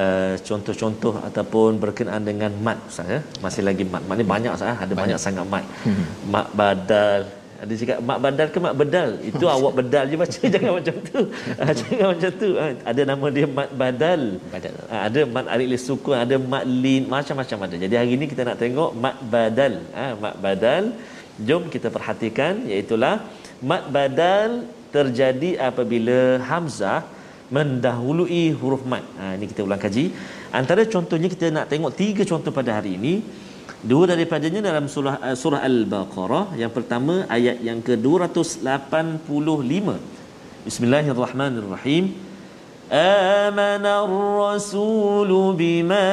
uh, 0.00 0.34
contoh-contoh 0.48 1.14
ataupun 1.28 1.80
berkenaan 1.84 2.22
dengan 2.30 2.52
mat 2.66 2.78
Ustaz 2.90 3.08
ya. 3.14 3.20
Masih 3.44 3.62
lagi 3.68 3.84
mat. 3.92 4.02
Mat 4.06 4.16
ni 4.20 4.26
banyak 4.34 4.52
Ustaz 4.58 4.70
ada 4.70 4.94
banyak, 4.94 4.98
banyak 5.02 5.18
sangat 5.26 5.44
mat. 5.54 5.64
Hmm. 5.86 6.06
mat 6.34 6.46
badal. 6.60 7.22
Ada 7.56 7.72
cakap 7.80 7.98
mak 8.08 8.18
badal 8.24 8.48
ke 8.54 8.58
mak 8.66 8.74
bedal? 8.80 9.10
Itu 9.30 9.44
awak 9.56 9.72
bedal 9.80 10.04
je 10.12 10.16
baca 10.22 10.38
jangan 10.54 10.72
macam 10.78 10.94
tu. 11.10 11.20
Ha, 11.58 11.64
jangan 11.80 12.06
macam 12.12 12.30
tu. 12.42 12.48
Ada 12.90 13.02
nama 13.10 13.26
dia 13.36 13.46
mat 13.58 13.70
badal, 13.82 14.22
badal. 14.54 14.74
Ada 15.08 15.20
mat 15.34 15.46
arik 15.54 15.68
li 15.72 15.78
sukun 15.88 16.16
ada 16.24 16.36
mat 16.52 16.64
lin 16.82 17.02
macam-macam 17.14 17.58
ada. 17.66 17.76
Jadi 17.84 17.94
hari 18.00 18.12
ini 18.18 18.24
kita 18.32 18.42
nak 18.48 18.58
tengok 18.62 18.90
mat 19.04 19.16
badal. 19.34 19.74
Ha, 19.96 20.04
mat 20.24 20.34
badal. 20.44 20.84
Jom 21.48 21.64
kita 21.72 21.88
perhatikan 21.96 22.64
iaitu 22.72 22.96
lah 23.55 23.55
Mat 23.61 23.93
badal 23.93 24.65
terjadi 24.89 25.53
apabila 25.61 26.41
hamzah 26.49 27.05
mendahului 27.51 28.55
huruf 28.55 28.81
mat. 28.87 29.03
Ha, 29.19 29.35
ini 29.37 29.45
kita 29.51 29.61
ulang 29.67 29.77
kaji. 29.77 30.15
Antara 30.55 30.87
contohnya 30.87 31.27
kita 31.27 31.51
nak 31.51 31.67
tengok 31.71 31.93
tiga 31.93 32.23
contoh 32.23 32.49
pada 32.49 32.79
hari 32.79 32.95
ini. 32.99 33.13
Dua 33.81 34.05
daripadanya 34.05 34.61
dalam 34.69 34.85
surah 34.85 35.17
uh, 35.19 35.37
surah 35.37 35.61
Al-Baqarah. 35.69 36.57
Yang 36.57 36.71
pertama 36.77 37.13
ayat 37.37 37.57
yang 37.61 37.79
ke-285. 37.83 39.87
Bismillahirrahmanirrahim. 40.67 42.31
آمن 42.91 43.87
الرسول 43.87 45.31
بما 45.55 46.11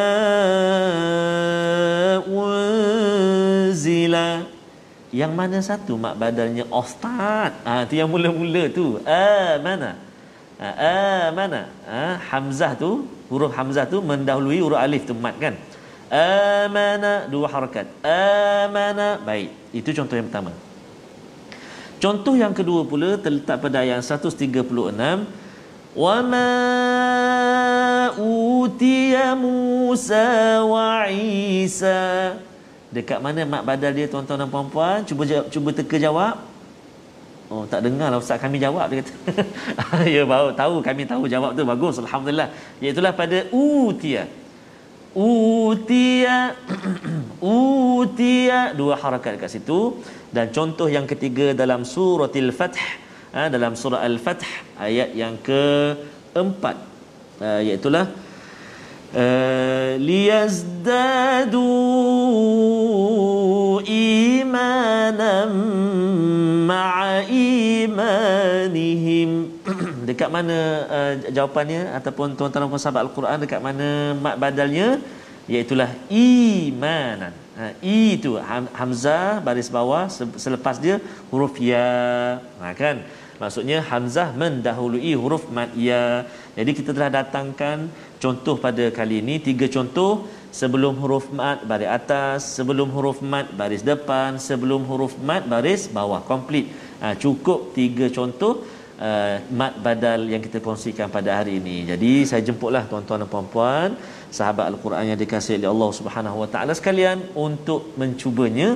أنزل 2.30 4.14
yang 5.13 5.31
mana 5.37 5.61
satu? 5.61 5.93
Mak 5.93 6.17
badalnya 6.17 6.65
ustaz. 6.73 7.53
Ah 7.61 7.85
ha, 7.85 7.85
tu 7.85 7.93
yang 7.93 8.09
mula-mula 8.09 8.65
tu. 8.73 8.97
Ah 9.05 9.61
mana? 9.61 9.93
Ah 10.57 11.29
mana? 11.29 11.69
Ah 11.85 12.17
hamzah 12.33 12.73
tu 12.73 13.05
huruf 13.29 13.53
hamzah 13.53 13.85
tu 13.85 14.01
mendahului 14.01 14.57
huruf 14.57 14.81
alif 14.81 15.05
tu 15.05 15.13
mat 15.13 15.37
kan? 15.37 15.53
Amana 16.13 17.25
dua 17.29 17.49
harakat. 17.49 17.89
Amana 18.05 19.21
baik 19.21 19.49
itu 19.73 19.89
contoh 19.93 20.17
yang 20.17 20.29
pertama. 20.29 20.51
Contoh 21.97 22.35
yang 22.37 22.53
kedua 22.53 22.85
pula 22.85 23.15
terletak 23.17 23.57
pada 23.63 23.81
ayat 23.81 24.03
136 24.05 24.61
wa 25.93 26.17
ma 26.25 26.49
utiya 28.17 29.33
Musa 29.33 30.61
wa 30.65 31.07
Isa 31.09 32.37
dekat 32.95 33.19
mana 33.25 33.41
mak 33.53 33.63
badal 33.67 33.91
dia 33.97 34.05
tuan-tuan 34.05 34.37
dan 34.41 34.49
puan-puan 34.53 35.01
cuba 35.09 35.23
cuba 35.53 35.69
teka 35.73 35.97
jawab 35.97 36.35
Oh 37.53 37.69
tak 37.69 37.85
dengar 37.85 38.09
lah 38.09 38.17
ustaz 38.17 38.41
kami 38.41 38.57
jawab 38.57 38.89
dia 38.89 39.03
kata. 39.03 39.13
ya 40.15 40.25
baru 40.25 40.49
tahu 40.57 40.81
kami 40.81 41.03
tahu 41.05 41.29
jawab 41.29 41.53
tu 41.53 41.61
bagus 41.61 42.01
alhamdulillah. 42.01 42.49
Iaitu 42.81 42.97
pada 43.21 43.37
utia. 43.53 44.25
Utia 45.13 46.57
utia 47.45 48.73
dua 48.73 48.97
harakat 48.97 49.37
dekat 49.37 49.49
situ 49.53 50.01
dan 50.33 50.49
contoh 50.49 50.89
yang 50.89 51.05
ketiga 51.05 51.53
dalam 51.53 51.85
suratil 51.85 52.49
fath 52.49 52.81
ha, 53.35 53.45
dalam 53.55 53.77
surah 53.81 54.01
al-fath 54.07 54.41
ayat 54.81 55.13
yang 55.13 55.37
keempat 55.47 56.75
uh, 57.45 57.61
iaitu 57.61 57.93
liyazdadu 60.01 61.69
imanam 63.85 65.53
ma'a 66.65 67.21
imanihim 67.29 68.83
dekat 70.03 70.29
mana 70.29 70.57
uh, 70.89 71.13
jawapannya 71.31 71.95
ataupun 71.97 72.35
tuan-tuan 72.35 72.67
dan 72.67 72.79
sahabat 72.79 73.01
al-Quran 73.07 73.37
dekat 73.43 73.59
mana 73.63 74.13
mak 74.19 74.35
badalnya? 74.37 74.99
Iaitu 75.43 75.75
imanan. 76.07 77.35
Ha, 77.53 77.75
i 77.85 78.17
itu 78.17 78.39
hamzah 78.73 79.37
baris 79.43 79.69
bawah 79.69 80.09
selepas 80.39 80.81
dia 80.81 80.97
huruf 81.29 81.59
ya. 81.61 82.39
Ha, 82.63 82.71
kan 82.73 83.03
maksudnya 83.43 83.79
hamzah 83.89 84.29
mendahului 84.41 85.11
huruf 85.21 85.43
mad 85.55 85.71
ya. 85.87 86.03
Jadi 86.57 86.71
kita 86.77 86.89
telah 86.95 87.11
datangkan 87.19 87.77
contoh 88.23 88.55
pada 88.65 88.85
kali 88.99 89.19
ini. 89.23 89.35
Tiga 89.49 89.67
contoh. 89.75 90.11
Sebelum 90.59 90.93
huruf 91.01 91.25
mat 91.39 91.59
baris 91.69 91.91
atas. 91.97 92.39
Sebelum 92.57 92.87
huruf 92.95 93.19
mat 93.33 93.47
baris 93.59 93.83
depan. 93.91 94.39
Sebelum 94.47 94.81
huruf 94.89 95.13
mat 95.29 95.43
baris 95.53 95.81
bawah. 95.97 96.21
Komplit. 96.31 96.65
Ha, 97.03 97.19
cukup 97.23 97.59
tiga 97.77 98.07
contoh 98.17 98.53
uh, 99.07 99.35
mat 99.59 99.73
badal 99.85 100.21
yang 100.33 100.41
kita 100.45 100.59
kongsikan 100.67 101.07
pada 101.17 101.39
hari 101.39 101.59
ini. 101.61 101.77
Jadi 101.91 102.11
saya 102.29 102.41
jemputlah 102.47 102.83
tuan-tuan 102.91 103.23
dan 103.23 103.29
puan-puan 103.33 103.89
sahabat 104.37 104.65
al-Quran 104.71 105.13
yang 105.13 105.19
dikasihi 105.23 105.61
oleh 105.61 105.69
Allah 105.73 105.91
Subhanahu 105.99 106.37
wa 106.43 106.49
taala 106.53 106.73
sekalian 106.79 107.17
untuk 107.47 107.93
mencubanya 108.01 108.69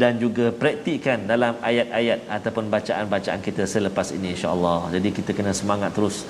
dan 0.00 0.18
juga 0.22 0.54
praktikkan 0.62 1.26
dalam 1.32 1.54
ayat-ayat 1.70 2.28
ataupun 2.36 2.70
bacaan-bacaan 2.74 3.40
kita 3.42 3.62
selepas 3.74 4.10
ini 4.16 4.34
insya-Allah. 4.34 4.90
Jadi 4.94 5.08
kita 5.18 5.30
kena 5.38 5.52
semangat 5.60 5.90
terus 5.98 6.26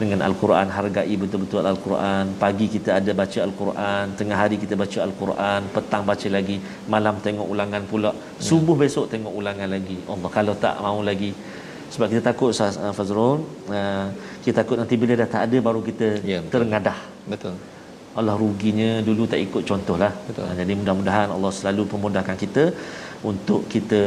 dengan 0.00 0.20
Al-Quran. 0.28 0.66
Hargai 0.76 1.14
betul-betul 1.22 1.66
Al-Quran. 1.72 2.34
Pagi 2.44 2.66
kita 2.76 2.90
ada 3.00 3.12
baca 3.20 3.38
Al-Quran. 3.46 4.04
Tengah 4.20 4.38
hari 4.42 4.56
kita 4.62 4.74
baca 4.82 4.98
Al-Quran. 5.06 5.60
Petang 5.74 6.04
baca 6.10 6.28
lagi. 6.36 6.56
Malam 6.94 7.20
tengok 7.26 7.46
ulangan 7.54 7.82
pula. 7.92 8.12
Subuh 8.48 8.76
besok 8.82 9.06
tengok 9.12 9.34
ulangan 9.42 9.68
lagi. 9.76 9.98
Allah 10.08 10.30
kalau 10.38 10.56
tak 10.66 10.76
mau 10.86 10.98
lagi. 11.10 11.32
Sebab 11.94 12.06
kita 12.10 12.22
takut 12.30 12.50
uh, 12.50 12.92
Fazrul 12.96 13.46
uh, 13.70 14.06
kita 14.42 14.54
takut 14.60 14.76
nanti 14.80 14.94
bila 14.98 15.14
dah 15.20 15.28
tak 15.34 15.42
ada 15.46 15.58
baru 15.66 15.80
kita 15.88 16.06
ya, 16.26 16.38
terengadah 16.52 16.98
betul 17.32 17.54
Allah 18.20 18.34
ruginya 18.42 18.90
dulu 19.08 19.22
tak 19.32 19.40
ikut 19.46 19.62
contohlah 19.70 20.12
betul. 20.28 20.46
Jadi 20.62 20.72
mudah-mudahan 20.80 21.28
Allah 21.36 21.52
selalu 21.58 21.84
memudahkan 21.92 22.36
kita 22.44 22.64
untuk 23.30 23.60
kita 23.74 24.00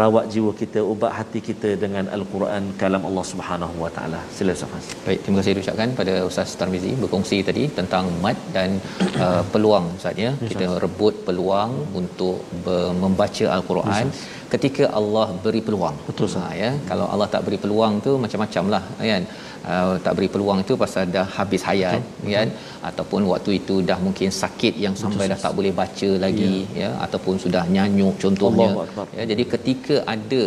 rawat 0.00 0.26
jiwa 0.32 0.50
kita 0.60 0.80
ubat 0.92 1.12
hati 1.18 1.40
kita 1.48 1.70
dengan 1.82 2.04
al-Quran 2.16 2.64
kalam 2.82 3.02
Allah 3.08 3.24
Subhanahu 3.30 3.74
wa 3.84 3.90
taala. 3.96 4.20
Sila 4.36 4.52
Ustaz. 4.56 4.86
Baik, 5.06 5.18
terima 5.24 5.38
kasih 5.40 5.62
ucapkan 5.64 5.90
pada 6.00 6.14
Ustaz 6.28 6.54
Tarmizi 6.60 6.92
berkongsi 7.02 7.38
tadi 7.48 7.64
tentang 7.78 8.06
mat 8.24 8.38
dan 8.56 8.70
uh, 9.24 9.42
peluang 9.54 9.88
Ustaz 9.98 10.22
ya. 10.26 10.30
Kita 10.50 10.68
rebut 10.84 11.16
peluang 11.28 11.72
untuk 12.02 12.38
membaca 13.04 13.46
al-Quran 13.56 14.06
ketika 14.54 14.84
Allah 15.00 15.26
beri 15.44 15.60
peluang. 15.68 15.96
Betul 16.08 16.28
ha, 16.40 16.48
ya. 16.62 16.70
Kalau 16.90 17.06
Allah 17.12 17.28
tak 17.34 17.44
beri 17.46 17.58
peluang 17.64 17.94
tu 18.06 18.12
macam-macam 18.24 18.64
lah 18.76 18.82
kan. 19.12 19.24
Uh, 19.72 19.96
tak 20.04 20.12
beri 20.16 20.28
peluang 20.32 20.58
itu 20.64 20.74
pasal 20.82 21.04
dah 21.14 21.24
habis 21.36 21.62
hayat 21.68 22.00
Betul. 22.00 22.32
kan? 22.34 22.48
Ataupun 22.88 23.20
waktu 23.32 23.50
itu 23.60 23.74
dah 23.90 23.96
mungkin 24.06 24.28
sakit 24.42 24.74
yang 24.84 24.94
sampai 25.02 25.24
Betul. 25.24 25.32
dah 25.32 25.38
tak 25.44 25.52
boleh 25.58 25.72
baca 25.80 26.10
lagi 26.24 26.52
ya, 26.80 26.82
ya? 26.82 26.90
Ataupun 27.06 27.34
sudah 27.44 27.64
nyanyuk 27.74 28.14
contohnya. 28.24 28.68
Ya 29.18 29.24
jadi 29.32 29.44
ketika 29.54 29.96
ada 30.14 30.42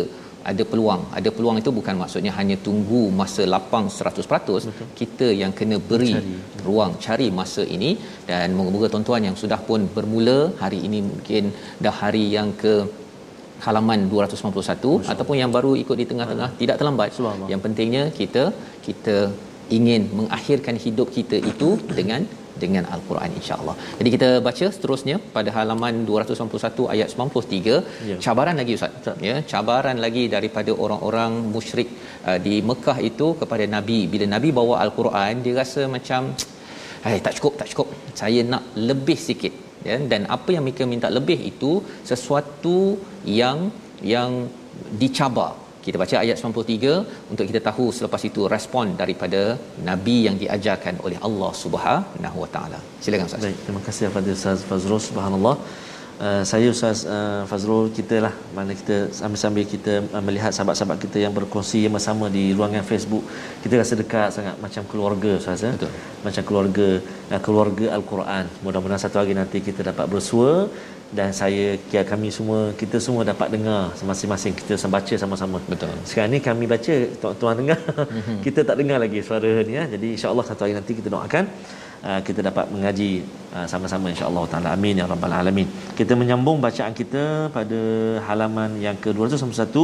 ada 0.50 0.64
peluang 0.70 1.02
ada 1.18 1.30
peluang 1.36 1.56
itu 1.62 1.70
bukan 1.78 1.94
maksudnya 2.02 2.32
hanya 2.38 2.56
tunggu 2.66 3.02
masa 3.20 3.42
lapang 3.54 3.86
100% 3.96 4.22
Betul. 4.22 4.86
kita 5.00 5.28
yang 5.40 5.52
kena 5.58 5.76
beri 5.90 6.12
cari. 6.14 6.36
ruang 6.66 6.92
cari 7.06 7.28
masa 7.40 7.64
ini. 7.76 7.90
Dan 8.30 8.54
moga-moga 8.58 8.88
tuan-tuan 8.94 9.24
yang 9.28 9.36
sudah 9.42 9.60
pun 9.68 9.82
bermula 9.96 10.38
hari 10.62 10.80
ini 10.88 11.00
mungkin 11.10 11.52
dah 11.86 11.94
hari 12.02 12.24
yang 12.38 12.50
ke 12.62 12.74
halaman 13.66 14.00
291 14.10 14.90
Masya 15.02 15.12
ataupun 15.12 15.36
yang 15.42 15.50
baru 15.56 15.72
ikut 15.82 15.96
di 16.00 16.06
tengah-tengah 16.10 16.50
tidak 16.60 16.76
terlambat. 16.80 17.08
Yang 17.52 17.60
pentingnya 17.66 18.04
kita 18.20 18.42
kita 18.88 19.16
ingin 19.76 20.02
mengakhirkan 20.18 20.76
hidup 20.84 21.08
kita 21.16 21.36
itu 21.52 21.70
dengan 21.98 22.22
dengan 22.62 22.84
al-Quran 22.94 23.30
insya-Allah. 23.38 23.74
Jadi 23.98 24.08
kita 24.14 24.28
baca 24.46 24.66
seterusnya 24.74 25.16
pada 25.36 25.50
halaman 25.56 25.94
291 26.10 26.86
ayat 26.94 27.08
93 27.14 27.74
ya. 28.10 28.16
cabaran 28.24 28.56
lagi 28.60 28.74
ustaz. 28.78 29.18
Ya, 29.28 29.36
cabaran 29.52 29.98
lagi 30.04 30.24
daripada 30.34 30.72
orang-orang 30.84 31.32
musyrik 31.54 31.90
uh, 32.28 32.38
di 32.46 32.54
Mekah 32.70 32.98
itu 33.10 33.28
kepada 33.42 33.66
Nabi. 33.76 34.00
Bila 34.14 34.26
Nabi 34.34 34.50
bawa 34.60 34.74
al-Quran 34.84 35.44
dia 35.46 35.54
rasa 35.62 35.84
macam 35.96 36.34
hai 37.06 37.16
tak 37.26 37.34
cukup 37.38 37.54
tak 37.62 37.70
cukup. 37.72 37.88
Saya 38.22 38.42
nak 38.52 38.64
lebih 38.90 39.18
sikit 39.28 39.54
ya 39.88 39.96
dan 40.10 40.22
apa 40.36 40.50
yang 40.54 40.64
mereka 40.66 40.84
minta 40.92 41.08
lebih 41.18 41.38
itu 41.52 41.72
sesuatu 42.10 42.76
yang 43.40 43.58
yang 44.14 44.32
dicabar 45.02 45.52
kita 45.88 45.98
baca 46.02 46.16
ayat 46.24 46.36
93 46.40 47.32
untuk 47.32 47.44
kita 47.50 47.60
tahu 47.68 47.86
selepas 47.98 48.22
itu 48.30 48.42
respon 48.54 48.94
daripada 49.02 49.42
nabi 49.90 50.16
yang 50.28 50.36
diajarkan 50.42 50.96
oleh 51.08 51.18
Allah 51.28 51.50
Subhanahu 51.64 52.38
Wa 52.44 52.50
Taala. 52.54 52.80
Silakan 53.04 53.28
Ustaz. 53.30 53.44
Baik, 53.46 53.60
terima 53.66 53.82
kasih 53.86 54.02
kepada 54.10 54.30
Ustaz 54.38 54.60
Fazrul 54.70 55.02
subhanallah. 55.10 55.54
Uh, 56.26 56.42
saya 56.50 56.68
Ustaz 56.74 57.00
uh, 57.16 57.42
Fazrul 57.50 57.84
kita 57.98 58.16
lah 58.24 58.32
mana 58.56 58.72
kita 58.78 58.96
sambil-sambil 59.18 59.64
kita 59.74 59.92
uh, 60.16 60.22
melihat 60.28 60.50
sahabat-sahabat 60.56 60.98
kita 61.04 61.18
yang 61.24 61.34
berkongsi 61.36 61.80
bersama 61.96 62.26
di 62.36 62.42
ruangan 62.56 62.82
Facebook 62.88 63.22
kita 63.62 63.74
rasa 63.82 63.94
dekat 64.00 64.28
sangat 64.36 64.56
macam 64.64 64.82
keluarga 64.90 65.30
Ustaz 65.38 65.62
ya? 65.66 65.70
Betul. 65.76 65.92
macam 66.26 66.42
keluarga 66.48 66.88
uh, 67.34 67.40
keluarga 67.46 67.86
Al-Quran 67.98 68.44
mudah-mudahan 68.64 69.02
satu 69.04 69.22
hari 69.22 69.36
nanti 69.40 69.62
kita 69.68 69.86
dapat 69.90 70.10
bersua 70.14 70.50
dan 71.08 71.32
saya 71.32 71.80
kira 71.88 72.04
kami 72.04 72.28
semua 72.28 72.58
kita 72.80 72.96
semua 73.00 73.22
dapat 73.24 73.48
dengar 73.54 73.96
masing-masing. 74.08 74.52
Kita 74.52 74.76
baca 74.96 75.14
sama-sama. 75.22 75.56
Betul. 75.72 75.92
Sekarang 76.08 76.30
ni 76.34 76.38
kami 76.48 76.64
baca 76.68 76.94
tuan-tuan 77.20 77.56
dengar. 77.60 77.80
Mm-hmm. 77.80 78.38
kita 78.46 78.60
tak 78.68 78.76
dengar 78.80 78.98
lagi 79.04 79.20
suara 79.28 79.52
ni 79.68 79.72
ya. 79.78 79.84
Jadi 79.94 80.08
insyaallah 80.16 80.44
satu 80.44 80.62
hari 80.64 80.74
nanti 80.76 80.92
kita 81.00 81.08
doakan 81.14 81.44
uh, 82.08 82.20
kita 82.28 82.40
dapat 82.48 82.68
mengaji 82.74 83.10
uh, 83.56 83.66
sama-sama 83.72 84.12
insyaallah 84.12 84.44
taala. 84.52 84.68
Amin 84.76 85.00
ya 85.00 85.08
rabbal 85.12 85.36
alamin. 85.40 85.68
Kita 86.00 86.12
menyambung 86.12 86.60
bacaan 86.66 86.92
kita 87.00 87.24
pada 87.56 87.80
halaman 88.28 88.76
yang 88.86 88.96
ke-291 89.04 89.76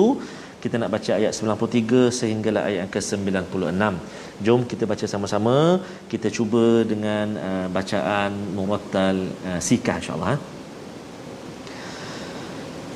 kita 0.64 0.80
nak 0.80 0.90
baca 0.96 1.12
ayat 1.20 1.32
93 1.36 2.08
sehinggalah 2.18 2.62
ayat 2.68 2.78
yang 2.82 2.92
ke-96 2.92 3.96
jom 4.44 4.60
kita 4.70 4.84
baca 4.92 5.06
sama-sama. 5.12 5.56
Kita 6.12 6.28
cuba 6.36 6.64
dengan 6.92 7.36
uh, 7.48 7.66
bacaan 7.78 8.32
murattal 8.56 9.16
uh, 9.48 9.60
sikah 9.68 9.96
insyaallah 10.00 10.30
ha? 10.36 10.38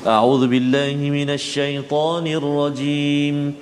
أعوذ 0.07 0.47
بالله 0.47 1.09
من 1.09 1.29
الشيطان 1.29 2.27
الرجيم. 2.27 3.55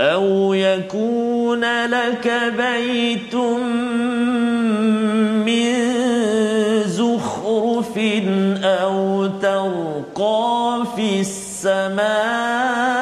أو 0.00 0.54
يكون 0.54 1.84
لك 1.86 2.52
بيت 2.56 3.34
من 5.46 5.88
زخرف 6.86 7.98
أو 8.64 9.26
ترقى 9.26 10.84
في 10.96 11.20
السماء 11.20 12.97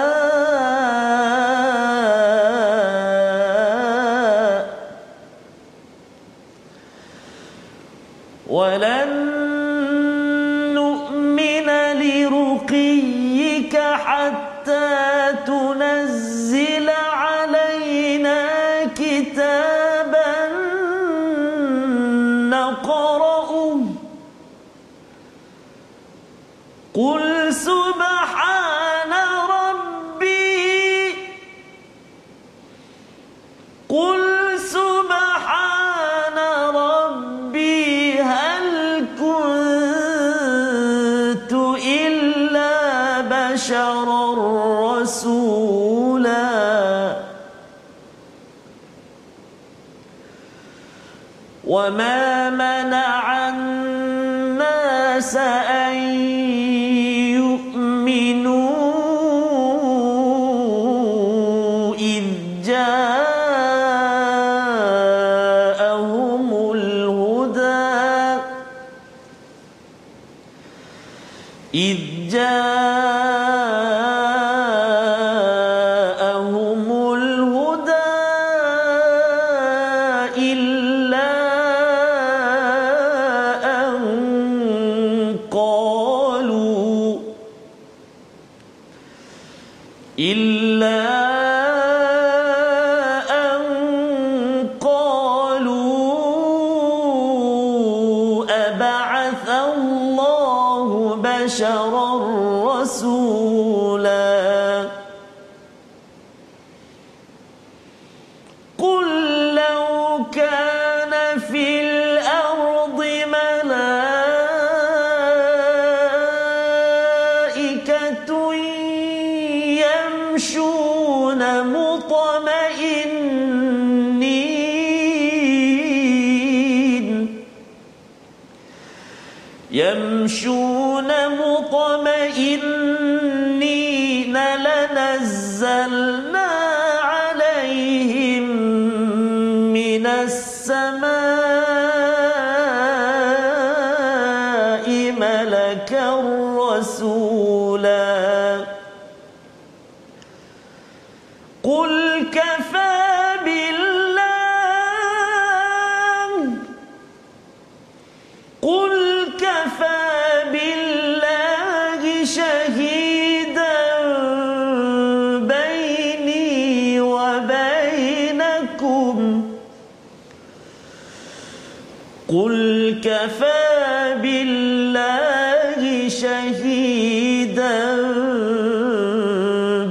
كفى 173.06 174.18
بالله 174.22 176.08
شهيدا 176.08 177.78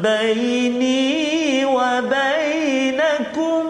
بيني 0.03 1.65
وبينكم. 1.65 3.63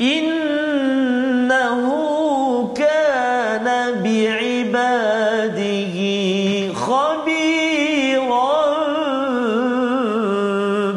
إنه 0.00 1.82
كان 2.76 3.66
بعباده 4.04 5.96
خبيرا 6.74 8.54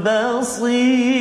بصيرا. 0.06 1.14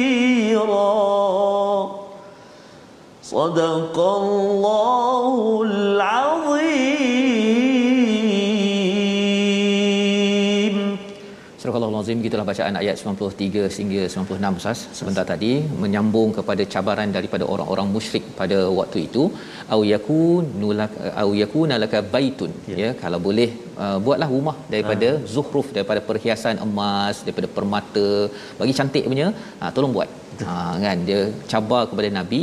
صدق 3.22 3.98
الله 3.98 4.41
Surah 12.22 12.30
Al-Azim 12.30 12.30
gitulah 12.30 12.46
bacaan 12.50 12.74
ayat 12.80 12.96
93 13.00 13.78
hingga 13.78 14.02
96 14.14 14.58
Ustaz. 14.60 14.78
Sebentar 14.98 15.24
tadi 15.30 15.52
menyambung 15.82 16.30
kepada 16.36 16.62
cabaran 16.72 17.10
daripada 17.16 17.44
orang-orang 17.52 17.86
musyrik 17.94 18.24
pada 18.40 18.58
waktu 18.78 18.98
itu. 19.06 19.22
Au 19.74 19.80
yakunu 19.92 20.68
lak 20.80 20.92
au 21.22 21.30
yakuna 21.42 21.74
laka 21.84 21.98
baitun. 22.14 22.52
Ya, 22.70 22.76
ya 22.82 22.90
kalau 23.02 23.18
boleh 23.26 23.48
uh, 23.84 23.98
buatlah 24.04 24.28
rumah 24.34 24.56
daripada 24.74 25.08
uh. 25.16 25.24
zuhruf 25.34 25.68
daripada 25.76 26.02
perhiasan 26.10 26.62
emas 26.66 27.24
daripada 27.24 27.50
permata. 27.56 28.08
Bagi 28.60 28.76
cantik 28.78 29.06
punya 29.12 29.28
ha, 29.60 29.72
tolong 29.74 29.94
buat. 29.96 30.10
Ha, 30.46 30.54
kan? 30.86 30.98
Dia 31.10 31.20
cabar 31.52 31.82
kepada 31.90 32.10
nabi 32.20 32.42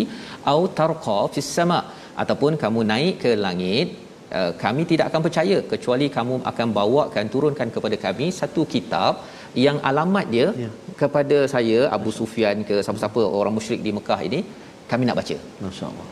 au 0.54 0.62
tarqa 0.82 1.20
fis 1.36 1.50
sama. 1.60 1.82
Ataupun 2.22 2.54
kamu 2.66 2.80
naik 2.94 3.16
ke 3.24 3.34
langit 3.48 3.90
Uh, 4.38 4.52
kami 4.64 4.82
tidak 4.90 5.06
akan 5.10 5.22
percaya 5.26 5.56
kecuali 5.72 6.06
kamu 6.16 6.36
akan 6.50 6.68
bawakan 6.78 7.26
turunkan 7.34 7.70
kepada 7.76 7.98
kami 8.04 8.28
satu 8.40 8.62
kitab 8.74 9.26
yang 9.66 9.78
alamat 9.92 10.26
dia 10.36 10.48
Ya. 10.64 10.70
kepada 11.02 11.38
saya 11.54 11.80
Abu 11.98 12.10
Sufyan 12.20 12.66
ke 12.70 12.76
siapa-siapa 12.86 13.22
orang 13.40 13.54
musyrik 13.58 13.82
di 13.88 13.92
Mekah 13.98 14.20
ini 14.30 14.40
kami 14.92 15.04
nak 15.10 15.18
baca. 15.22 15.38
Masya-Allah. 15.66 16.08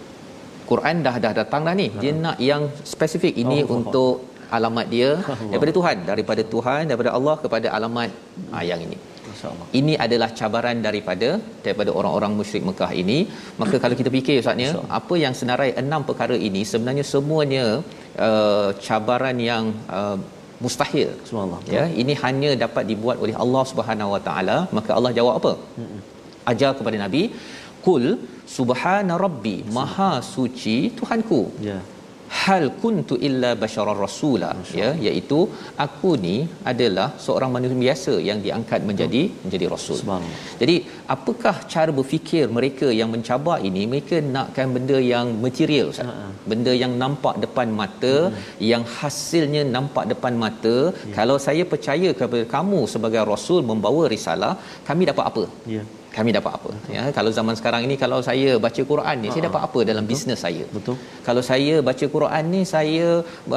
Quran 0.70 0.96
dah 1.06 1.16
dah 1.26 1.34
datang 1.42 1.62
dah 1.68 1.76
ni. 1.82 1.88
Dia 2.02 2.12
nak 2.26 2.38
yang 2.52 2.64
spesifik 2.94 3.34
ini 3.44 3.60
Oh, 3.64 3.76
untuk 3.78 4.14
alamat 4.58 4.88
dia 4.96 5.10
Allah. 5.20 5.50
daripada 5.52 5.72
Tuhan, 5.78 5.98
daripada 6.12 6.42
Tuhan, 6.54 6.82
daripada 6.90 7.12
Allah 7.18 7.36
kepada 7.44 7.68
alamat 7.78 8.10
ah, 8.56 8.64
yang 8.70 8.82
ini. 8.88 8.98
Masya-Allah. 9.28 9.68
Ini 9.80 9.94
adalah 10.06 10.30
cabaran 10.40 10.78
daripada 10.88 11.30
daripada 11.66 11.92
orang-orang 12.00 12.32
musyrik 12.40 12.64
Mekah 12.70 12.92
ini. 13.02 13.18
Maka 13.62 13.76
kalau 13.84 13.96
kita 14.02 14.10
fikir 14.18 14.40
ustaznya, 14.44 14.72
apa 15.00 15.16
yang 15.24 15.34
senarai 15.40 15.72
enam 15.84 16.04
perkara 16.10 16.36
ini 16.50 16.64
sebenarnya 16.72 17.06
semuanya 17.14 17.66
uh, 18.28 18.70
cabaran 18.88 19.38
yang 19.52 19.66
uh, 20.00 20.18
mustahil. 20.64 21.10
Subhanallah. 21.30 21.60
Ya, 21.76 21.84
ini 22.02 22.14
hanya 22.24 22.52
dapat 22.66 22.84
dibuat 22.92 23.18
oleh 23.24 23.36
Allah 23.44 23.64
Subhanahu 23.72 24.14
Wa 24.16 24.22
Taala. 24.28 24.58
Maka 24.78 24.92
Allah 24.98 25.12
jawab 25.20 25.34
apa? 25.40 25.54
Ajar 26.52 26.72
kepada 26.80 26.98
Nabi, 27.06 27.24
"Qul 27.88 28.06
subhana 28.58 29.16
rabbi, 29.26 29.58
maha 29.78 30.12
suci 30.34 30.78
Tuhanku." 31.00 31.42
Ya. 31.70 31.80
Hal 32.42 32.64
kuntu 32.82 33.16
illa 33.28 33.50
basyarar 33.62 33.98
rasula 34.06 34.50
ya 34.80 34.90
iaitu 35.08 35.40
aku 35.86 36.12
ni 36.26 36.36
adalah 36.72 37.08
seorang 37.26 37.52
manusia 37.56 37.80
biasa 37.84 38.14
yang 38.30 38.40
diangkat 38.46 38.82
menjadi 38.90 39.22
menjadi 39.44 39.66
rasul. 39.74 40.00
Jadi 40.62 40.76
apakah 41.16 41.56
cara 41.74 41.92
berfikir 42.00 42.46
mereka 42.58 42.88
yang 43.00 43.12
mencabar 43.16 43.58
ini? 43.70 43.84
Mereka 43.94 44.18
nakkan 44.38 44.74
benda 44.78 45.00
yang 45.14 45.28
material 45.46 45.88
Ustaz. 45.94 46.10
Ha-ha. 46.10 46.28
benda 46.50 46.74
yang 46.84 46.94
nampak 47.04 47.36
depan 47.44 47.68
mata 47.82 48.16
yang 48.72 48.84
hasilnya 48.98 49.64
nampak 49.76 50.06
depan 50.14 50.34
mata. 50.46 50.76
Kalau 51.18 51.38
saya 51.48 51.64
percaya 51.74 52.10
kepada 52.20 52.46
kamu 52.56 52.82
sebagai 52.94 53.24
rasul 53.34 53.62
membawa 53.72 54.04
risalah 54.16 54.54
kami 54.90 55.04
dapat 55.12 55.26
apa? 55.32 55.46
Ya. 55.76 55.84
Kami 56.18 56.32
dapat 56.38 56.52
apa. 56.58 56.72
Ya 56.96 57.04
kalau 57.18 57.32
zaman 57.38 57.56
sekarang 57.60 57.82
ini 57.88 57.96
kalau 58.04 58.20
saya 58.28 58.50
baca 58.66 58.82
Quran 58.92 59.18
ni 59.24 59.30
saya 59.34 59.44
dapat 59.48 59.62
apa 59.68 59.80
dalam 59.90 60.06
bisnes 60.12 60.40
saya? 60.46 60.66
Betul. 60.76 60.96
kalau 61.28 61.42
saya 61.50 61.76
baca 61.90 62.06
Quran 62.16 62.44
ni 62.54 62.62
saya 62.74 63.08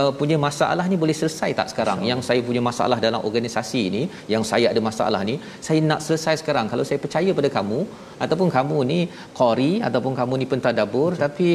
uh, 0.01 0.13
punya 0.21 0.37
masalah 0.47 0.85
ni 0.93 0.97
boleh 1.03 1.17
selesai 1.21 1.51
tak 1.61 1.69
sekarang? 1.73 2.01
Yang 2.11 2.21
saya 2.29 2.41
punya 2.49 2.63
masalah 2.71 2.99
dalam 3.07 3.21
organisasi 3.29 3.83
ni 3.97 4.03
yang 4.35 4.45
saya 4.51 4.67
ada 4.73 4.83
masalah 4.91 5.23
ni 5.31 5.37
saya 5.69 5.81
nak 5.91 6.03
selesai 6.07 6.37
sekarang. 6.43 6.69
Kalau 6.73 6.87
saya 6.91 7.01
percaya 7.05 7.33
pada 7.41 7.51
kamu 7.59 7.81
ataupun 8.27 8.51
kamu 8.57 8.79
ni 8.93 9.01
qari 9.41 9.73
ataupun 9.89 10.15
kamu 10.21 10.35
ni 10.43 10.49
pentadabbur 10.53 11.11
tapi 11.25 11.49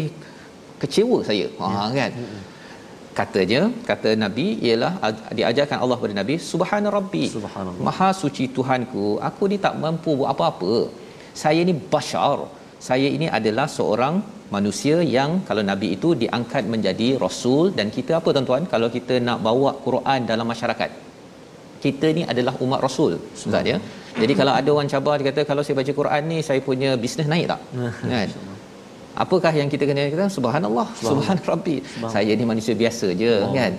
kecewa 0.81 1.19
saya. 1.29 1.47
Ha 1.61 1.87
kan 1.99 2.11
katanya 3.19 3.61
kata 3.89 4.09
nabi 4.23 4.45
ialah 4.67 4.91
diajarkan 5.39 5.77
Allah 5.83 5.97
kepada 5.99 6.15
nabi 6.21 6.35
subhana 6.51 6.89
rabbi. 6.97 7.25
Subhanallah. 7.37 7.85
maha 7.87 8.09
suci 8.21 8.45
tuhanku 8.57 9.07
aku 9.29 9.43
ni 9.51 9.59
tak 9.65 9.75
mampu 9.83 10.13
buat 10.19 10.31
apa-apa. 10.35 10.75
Saya 11.43 11.61
ni 11.69 11.75
bashar. 11.93 12.39
Saya 12.87 13.07
ini 13.17 13.27
adalah 13.37 13.67
seorang 13.77 14.15
manusia 14.55 14.97
yang 15.17 15.31
kalau 15.47 15.63
nabi 15.71 15.87
itu 15.95 16.09
diangkat 16.23 16.63
menjadi 16.73 17.09
rasul. 17.25 17.63
Dan 17.77 17.87
kita 17.97 18.13
apa 18.19 18.29
tuan-tuan? 18.35 18.65
Kalau 18.73 18.89
kita 18.97 19.17
nak 19.27 19.39
bawa 19.47 19.71
Quran 19.87 20.19
dalam 20.31 20.47
masyarakat 20.53 20.91
kita 21.85 22.07
ni 22.17 22.23
adalah 22.31 22.53
umat 22.65 22.79
rasul 22.87 23.13
ustaz 23.37 23.71
ya. 23.71 23.77
Jadi 24.21 24.33
kalau 24.39 24.53
ada 24.59 24.69
orang 24.75 24.89
cabar 24.93 25.15
dia 25.19 25.27
kata 25.29 25.41
kalau 25.49 25.61
saya 25.65 25.75
baca 25.79 25.93
Quran 26.01 26.21
ni 26.31 26.37
saya 26.47 26.59
punya 26.67 26.91
bisnes 27.03 27.27
naik 27.33 27.45
tak? 27.51 27.61
Kan 28.11 28.29
apakah 29.23 29.53
yang 29.59 29.69
kita 29.73 29.83
kena 29.89 30.07
kata? 30.13 30.27
Subhanallah 30.37 30.87
subhan 31.07 31.39
rabbi. 31.51 31.77
Saya 32.15 32.31
ni 32.39 32.45
manusia 32.51 32.75
biasa 32.83 33.07
je 33.21 33.33
kan? 33.57 33.73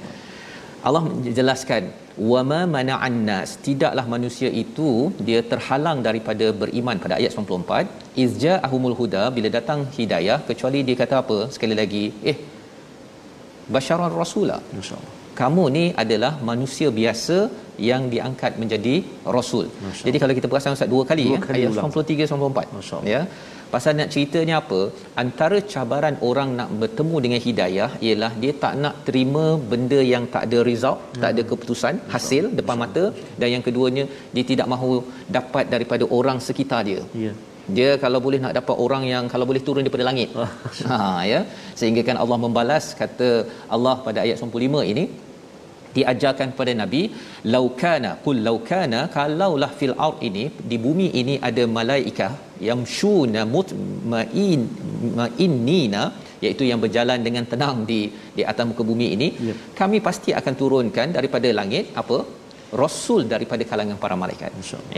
Allah 0.89 1.03
menjelaskan 1.07 1.83
wama 2.31 2.61
mana'an 2.77 3.17
nas. 3.29 3.51
Tidaklah 3.67 4.07
manusia 4.15 4.49
itu 4.63 4.91
dia 5.29 5.41
terhalang 5.53 6.01
daripada 6.09 6.49
beriman 6.63 6.97
pada 7.05 7.15
ayat 7.21 7.33
94 7.35 8.23
izja 8.25 8.55
ahumul 8.69 8.97
huda 9.01 9.25
bila 9.37 9.51
datang 9.59 9.83
hidayah 9.99 10.39
kecuali 10.51 10.81
dia 10.89 10.99
kata 11.03 11.17
apa? 11.25 11.39
Sekali 11.57 11.77
lagi 11.83 12.05
eh 12.33 12.39
basyarar 13.75 14.13
rasula. 14.23 14.59
Insyaallah 14.81 15.15
kamu 15.41 15.65
ni 15.77 15.85
adalah 16.03 16.33
manusia 16.51 16.89
biasa 16.99 17.37
yang 17.89 18.03
diangkat 18.13 18.53
menjadi 18.63 18.95
rasul. 19.37 19.67
Jadi 20.07 20.19
kalau 20.23 20.35
kita 20.39 20.49
perasan 20.53 20.77
Ustaz 20.77 20.91
dua 20.95 21.05
kali, 21.11 21.27
dua 21.29 21.37
ya, 21.37 21.41
kali 21.49 21.61
ayat 21.61 21.77
93 21.77 22.29
94. 22.33 23.13
Ya. 23.15 23.21
Pasal 23.75 23.93
nak 23.99 24.11
ceritanya 24.15 24.55
apa? 24.63 24.81
Antara 25.23 25.57
cabaran 25.73 26.17
orang 26.29 26.51
nak 26.59 26.71
bertemu 26.83 27.17
dengan 27.25 27.41
hidayah 27.47 27.91
ialah 28.07 28.33
dia 28.43 28.53
tak 28.65 28.75
nak 28.83 28.95
terima 29.09 29.45
benda 29.73 30.01
yang 30.13 30.25
tak 30.35 30.45
ada 30.49 30.61
result, 30.71 30.99
hmm. 31.03 31.21
tak 31.23 31.31
ada 31.35 31.43
keputusan, 31.51 31.95
hasil 32.15 32.45
depan 32.61 32.79
mata 32.85 33.05
dan 33.41 33.49
yang 33.55 33.65
keduanya 33.67 34.07
dia 34.37 34.45
tidak 34.53 34.71
mahu 34.75 34.93
dapat 35.39 35.67
daripada 35.75 36.07
orang 36.19 36.41
sekitar 36.49 36.81
dia. 36.91 37.03
Ya. 37.25 37.35
Dia 37.77 37.91
kalau 38.03 38.19
boleh 38.25 38.39
nak 38.43 38.55
dapat 38.59 38.77
orang 38.85 39.05
yang 39.13 39.25
kalau 39.33 39.47
boleh 39.51 39.63
turun 39.67 39.83
daripada 39.87 40.07
langit. 40.09 40.31
ha 40.91 40.99
ya. 41.33 41.41
Sehingga 41.79 42.03
kan 42.09 42.19
Allah 42.23 42.39
membalas 42.45 42.85
kata 43.01 43.29
Allah 43.77 43.95
pada 44.07 44.19
ayat 44.25 44.39
95 44.39 44.93
ini 44.93 45.05
diajarkan 45.97 46.49
kepada 46.53 46.73
nabi 46.83 47.03
laukana 47.55 48.11
qul 48.25 48.39
laukana 48.49 49.01
kalaulah 49.17 49.71
fil 49.79 49.95
ard 50.07 50.19
ini 50.29 50.45
di 50.71 50.77
bumi 50.85 51.09
ini 51.21 51.35
ada 51.49 51.65
malaikah 51.79 52.33
yamshuna 52.69 53.43
mutmain 53.55 54.63
mainina 55.19 56.05
iaitu 56.45 56.65
yang 56.71 56.81
berjalan 56.85 57.21
dengan 57.27 57.45
tenang 57.53 57.79
di 57.91 58.01
di 58.37 58.43
atas 58.51 58.65
muka 58.71 58.83
bumi 58.91 59.07
ini 59.17 59.29
ya. 59.49 59.55
kami 59.81 59.99
pasti 60.09 60.31
akan 60.41 60.55
turunkan 60.61 61.09
daripada 61.17 61.49
langit 61.61 61.87
apa 62.03 62.19
rasul 62.83 63.21
daripada 63.33 63.63
kalangan 63.71 63.97
para 64.05 64.15
malaikat 64.23 64.51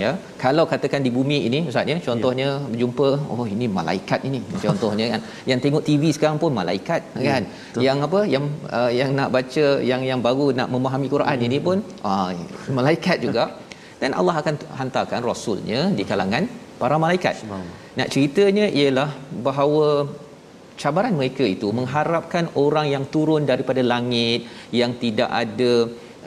ya 0.03 0.11
kalau 0.45 0.65
katakan 0.73 1.01
di 1.07 1.11
bumi 1.17 1.39
ini 1.49 1.59
ustaz 1.71 1.91
ya 1.93 1.97
contohnya 2.09 2.49
ya. 2.57 2.65
berjumpa 2.73 3.09
oh 3.33 3.47
ini 3.55 3.67
malaikat 3.79 4.21
ini 4.29 4.41
contohnya 4.65 5.07
kan 5.13 5.21
yang 5.51 5.61
tengok 5.65 5.83
TV 5.89 6.13
sekarang 6.17 6.39
pun 6.43 6.53
malaikat 6.61 7.01
ya. 7.17 7.29
kan 7.29 7.43
Betul. 7.45 7.83
yang 7.87 7.99
apa 8.07 8.21
yang 8.35 8.45
uh, 8.79 8.91
yang 9.01 9.11
nak 9.19 9.29
baca 9.37 9.67
yang 9.91 10.03
yang 10.11 10.21
baru 10.29 10.47
nak 10.61 10.69
memahami 10.75 11.09
Quran 11.15 11.39
hmm. 11.39 11.49
ini 11.49 11.59
pun 11.67 11.77
ah 12.11 12.31
malaikat 12.79 13.19
juga 13.27 13.45
dan 14.01 14.11
Allah 14.21 14.35
akan 14.41 14.55
hantarkan 14.79 15.21
rasulnya 15.31 15.81
di 15.99 16.07
kalangan 16.11 16.47
para 16.81 16.97
malaikat 17.05 17.37
nak 17.99 18.09
ceritanya 18.15 18.67
ialah 18.81 19.11
bahawa 19.47 19.89
cabaran 20.81 21.15
mereka 21.21 21.45
itu 21.55 21.69
mengharapkan 21.79 22.45
orang 22.65 22.87
yang 22.95 23.05
turun 23.15 23.43
daripada 23.51 23.83
langit 23.93 24.47
yang 24.81 24.95
tidak 25.03 25.31
ada 25.43 25.73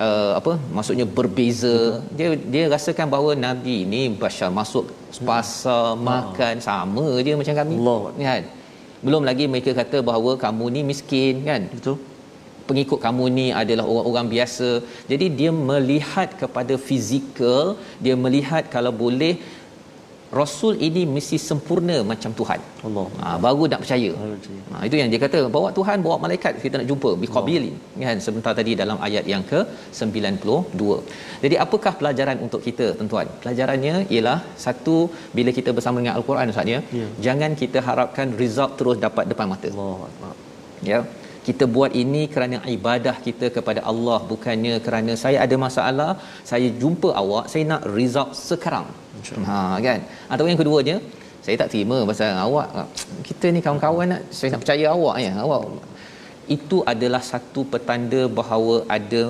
uh, 0.06 0.32
apa 0.40 0.54
maksudnya 0.76 1.06
berbeza 1.18 1.76
Betul. 1.76 2.16
dia 2.18 2.30
dia 2.54 2.64
rasakan 2.74 3.08
bahawa 3.14 3.32
nabi 3.48 3.78
ni 3.94 4.02
basyar 4.24 4.52
masuk 4.60 4.86
pasar 5.30 5.88
hmm. 5.96 6.04
makan 6.12 6.56
oh. 6.62 6.66
sama 6.70 7.06
dia 7.26 7.36
macam 7.40 7.56
kami 7.62 7.76
Allah. 7.82 8.00
kan 8.30 8.44
belum 9.06 9.24
lagi 9.30 9.46
mereka 9.52 9.72
kata 9.82 10.00
bahawa 10.10 10.32
kamu 10.46 10.66
ni 10.76 10.82
miskin 10.92 11.36
kan 11.50 11.62
betul 11.76 11.98
pengikut 12.70 13.00
kamu 13.06 13.24
ni 13.38 13.48
adalah 13.62 13.86
orang-orang 13.92 14.28
biasa 14.36 14.70
jadi 15.12 15.26
dia 15.40 15.52
melihat 15.72 16.30
kepada 16.42 16.76
fizikal 16.88 17.66
dia 18.06 18.16
melihat 18.26 18.64
kalau 18.76 18.94
boleh 19.04 19.34
rasul 20.40 20.74
ini 20.88 21.02
mesti 21.16 21.38
sempurna 21.48 21.98
macam 22.12 22.32
Tuhan. 22.40 22.60
Allah. 22.88 23.06
Ha, 23.22 23.28
baru 23.46 23.64
nak 23.72 23.82
percaya. 23.84 24.12
Ha, 24.72 24.84
itu 24.88 24.96
yang 25.02 25.10
dia 25.14 25.20
kata 25.26 25.40
bawa 25.56 25.70
Tuhan 25.78 25.98
bawa 26.06 26.18
malaikat 26.26 26.62
kita 26.66 26.76
nak 26.80 26.88
jumpa 26.92 27.10
biqabilin 27.24 27.76
kan 28.04 28.20
sebentar 28.26 28.54
tadi 28.60 28.74
dalam 28.82 28.98
ayat 29.08 29.26
yang 29.34 29.44
ke 29.52 29.62
92. 30.02 30.98
Jadi 31.46 31.56
apakah 31.66 31.94
pelajaran 32.02 32.40
untuk 32.48 32.64
kita 32.68 32.88
tuan-tuan? 32.98 33.30
Pelajarannya 33.44 33.96
ialah 34.16 34.40
satu 34.66 34.98
bila 35.38 35.52
kita 35.60 35.72
bersama 35.80 35.98
dengan 36.02 36.16
al-Quran 36.20 36.54
Ustaz 36.56 36.74
ya, 36.76 36.82
ya. 37.00 37.08
jangan 37.28 37.54
kita 37.64 37.82
harapkan 37.90 38.30
result 38.44 38.74
terus 38.82 39.00
dapat 39.08 39.26
depan 39.34 39.50
mata. 39.54 39.72
Allah. 39.88 40.36
Ya 40.92 41.00
kita 41.48 41.66
buat 41.76 41.92
ini 42.02 42.22
kerana 42.34 42.58
ibadah 42.78 43.16
kita 43.28 43.48
kepada 43.56 43.82
Allah 43.92 44.18
bukannya 44.32 44.76
kerana 44.86 45.14
saya 45.24 45.38
ada 45.46 45.56
masalah 45.66 46.12
saya 46.52 46.68
jumpa 46.82 47.10
awak 47.22 47.46
saya 47.52 47.64
nak 47.72 47.86
result 48.00 48.32
sekarang 48.50 48.88
ha 49.48 49.78
kan? 49.88 50.00
Atau 50.32 50.46
yang 50.50 50.60
keduanya 50.60 50.98
saya 51.42 51.56
tak 51.62 51.70
terima 51.74 51.98
pasal 52.10 52.38
awak. 52.38 52.70
Kita 53.26 53.50
ni 53.50 53.60
kawan-kawan 53.66 54.14
nak 54.14 54.22
saya 54.30 54.54
nak 54.54 54.62
percaya 54.64 54.86
awak 54.94 55.16
ya 55.26 55.32
awak. 55.46 55.62
Itu 56.56 56.78
adalah 56.92 57.22
satu 57.32 57.62
petanda 57.66 58.22
bahawa 58.40 58.76
ada 58.98 59.24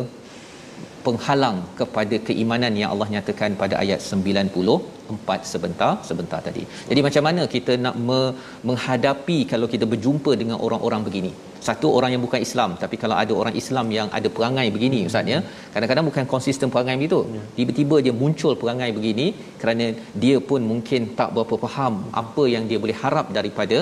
penghalang 1.06 1.58
kepada 1.80 2.16
keimanan 2.28 2.74
yang 2.82 2.90
Allah 2.94 3.08
nyatakan 3.16 3.52
pada 3.62 3.76
ayat 3.84 4.00
94 4.08 5.52
sebentar 5.52 5.92
sebentar 6.10 6.40
tadi. 6.48 6.64
Jadi 6.90 7.02
macam 7.08 7.24
mana 7.28 7.42
kita 7.56 7.74
nak 7.86 7.96
me- 8.08 8.34
menghadapi 8.70 9.40
kalau 9.52 9.68
kita 9.74 9.86
berjumpa 9.94 10.34
dengan 10.42 10.58
orang-orang 10.66 11.04
begini? 11.08 11.32
Satu 11.68 11.88
orang 11.98 12.12
yang 12.14 12.24
bukan 12.26 12.42
Islam 12.48 12.70
tapi 12.84 12.96
kalau 13.02 13.16
ada 13.24 13.34
orang 13.42 13.56
Islam 13.62 13.88
yang 13.98 14.08
ada 14.18 14.30
perangai 14.38 14.68
begini 14.76 15.00
ustaz 15.10 15.34
ya. 15.34 15.40
Kadang-kadang 15.74 16.06
bukan 16.10 16.26
konsisten 16.34 16.70
perangai 16.76 16.96
begitu. 17.02 17.20
Ya. 17.36 17.44
Tiba-tiba 17.58 17.98
dia 18.06 18.14
muncul 18.22 18.56
perangai 18.62 18.90
begini 18.98 19.28
kerana 19.64 19.88
dia 20.24 20.38
pun 20.52 20.64
mungkin 20.72 21.02
tak 21.20 21.30
berapa 21.36 21.58
faham 21.66 21.96
apa 22.24 22.46
yang 22.54 22.66
dia 22.72 22.80
boleh 22.86 22.98
harap 23.04 23.30
daripada 23.40 23.80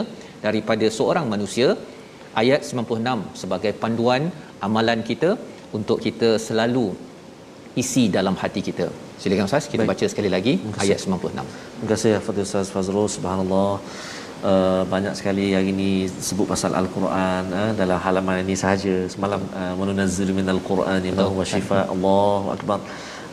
daripada 0.48 0.88
seorang 0.98 1.28
manusia. 1.36 1.70
Ayat 2.42 2.62
96 2.72 3.40
sebagai 3.42 3.72
panduan 3.84 4.24
amalan 4.68 5.00
kita 5.08 5.30
untuk 5.78 5.98
kita 6.06 6.30
selalu 6.48 6.86
isi 7.82 8.04
dalam 8.18 8.36
hati 8.42 8.62
kita. 8.68 8.88
Silakan 9.22 9.48
Ustaz, 9.50 9.66
kita 9.74 9.84
Baik. 9.84 9.92
baca 9.92 10.06
sekali 10.12 10.30
lagi 10.36 10.54
ayat 10.84 11.00
96. 11.04 11.44
Terima 11.44 11.90
kasih 11.92 12.12
Fadil 12.26 12.46
Ustaz 12.48 12.70
Fazrul, 12.76 13.08
subhanallah. 13.18 13.70
Uh, 14.50 14.84
banyak 14.94 15.14
sekali 15.20 15.46
hari 15.56 15.70
ini 15.76 15.90
sebut 16.28 16.48
pasal 16.52 16.72
al-Quran 16.82 17.44
uh, 17.62 17.72
dalam 17.80 17.98
halaman 18.06 18.38
ini 18.46 18.56
sahaja. 18.64 18.96
Semalam 19.14 19.42
uh, 19.62 19.74
menunazzilu 19.80 20.34
minal 20.40 20.62
Quran 20.70 21.08
ma 21.18 21.26
huwa 21.32 21.46
shifa. 21.54 21.80
Allahu 21.94 22.50
akbar. 22.56 22.80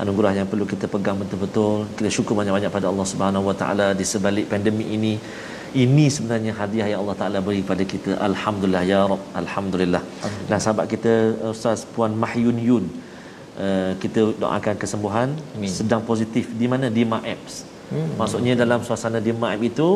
Anugerah 0.03 0.33
yang 0.39 0.49
perlu 0.53 0.67
kita 0.73 0.87
pegang 0.95 1.17
betul-betul. 1.23 1.87
Kita 1.99 2.11
syukur 2.17 2.35
banyak-banyak 2.41 2.73
pada 2.79 2.87
Allah 2.93 3.07
Subhanahu 3.13 3.49
wa 3.51 3.57
taala. 3.61 3.87
Di 4.01 4.07
sebalik 4.13 4.47
pandemik 4.53 4.89
ini 4.99 5.13
ini 5.85 6.05
sebenarnya 6.17 6.53
hadiah 6.59 6.87
yang 6.91 7.01
Allah 7.03 7.17
Taala 7.21 7.39
beri 7.47 7.61
kepada 7.65 7.85
kita. 7.93 8.11
Alhamdulillah 8.29 8.85
ya 8.93 9.01
rab. 9.11 9.23
Alhamdulillah. 9.41 10.03
Dan 10.51 10.59
sahabat 10.65 10.87
kita 10.95 11.13
Ustaz 11.55 11.81
Puan 11.95 12.15
Mahyun 12.23 12.59
Yun 12.69 12.85
uh, 13.65 13.93
kita 14.03 14.21
doakan 14.43 14.75
kesembuhan 14.83 15.29
Amin. 15.57 15.71
sedang 15.79 16.03
positif 16.11 16.45
di 16.61 16.67
mana? 16.73 16.87
Di 16.97 17.03
Maapps 17.13 17.55
hmm. 17.93 18.11
maksudnya 18.21 18.55
dalam 18.63 18.81
suasana 18.87 19.19
di 19.27 19.33
Maap 19.33 19.61
itu 19.71 19.89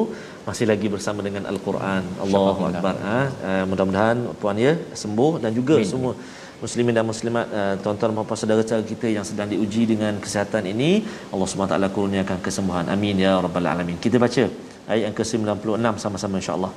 masih 0.48 0.66
lagi 0.72 0.88
bersama 0.88 1.20
dengan 1.26 1.44
Al-Quran. 1.52 2.02
Allahu 2.24 2.60
Akbar. 2.70 2.94
Ha? 3.08 3.20
uh, 3.48 3.64
mudah-mudahan 3.70 4.16
puan 4.40 4.56
ya 4.66 4.72
sembuh 5.02 5.32
dan 5.42 5.50
juga 5.58 5.76
Amin. 5.80 5.90
semua 5.92 6.12
muslimin 6.60 6.94
dan 6.98 7.04
muslimat 7.08 7.46
uh, 7.58 7.74
tuan-tuan 7.82 8.12
maupun 8.16 8.36
saudara-saudara 8.36 8.84
kita 8.92 9.06
yang 9.16 9.24
sedang 9.24 9.48
diuji 9.52 9.82
dengan 9.92 10.12
kesihatan 10.24 10.64
ini 10.72 10.90
Allah 11.32 11.48
Subhanahu 11.48 11.72
taala 11.72 11.88
kurniakan 11.96 12.38
kesembuhan. 12.46 12.84
Amin 12.94 13.16
ya 13.24 13.32
rabbal 13.44 13.68
alamin. 13.72 13.96
Kita 13.96 14.16
baca 14.24 14.44
ayat 14.90 15.02
yang 15.08 15.16
ke-96 15.16 15.96
sama-sama 16.04 16.34
insya-Allah. 16.42 16.72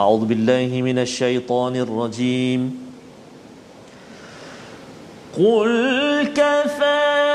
A'udzubillahi 0.00 0.78
minasyaitonirrajim 0.88 2.60
قل 5.37 6.27
كفى 6.35 7.30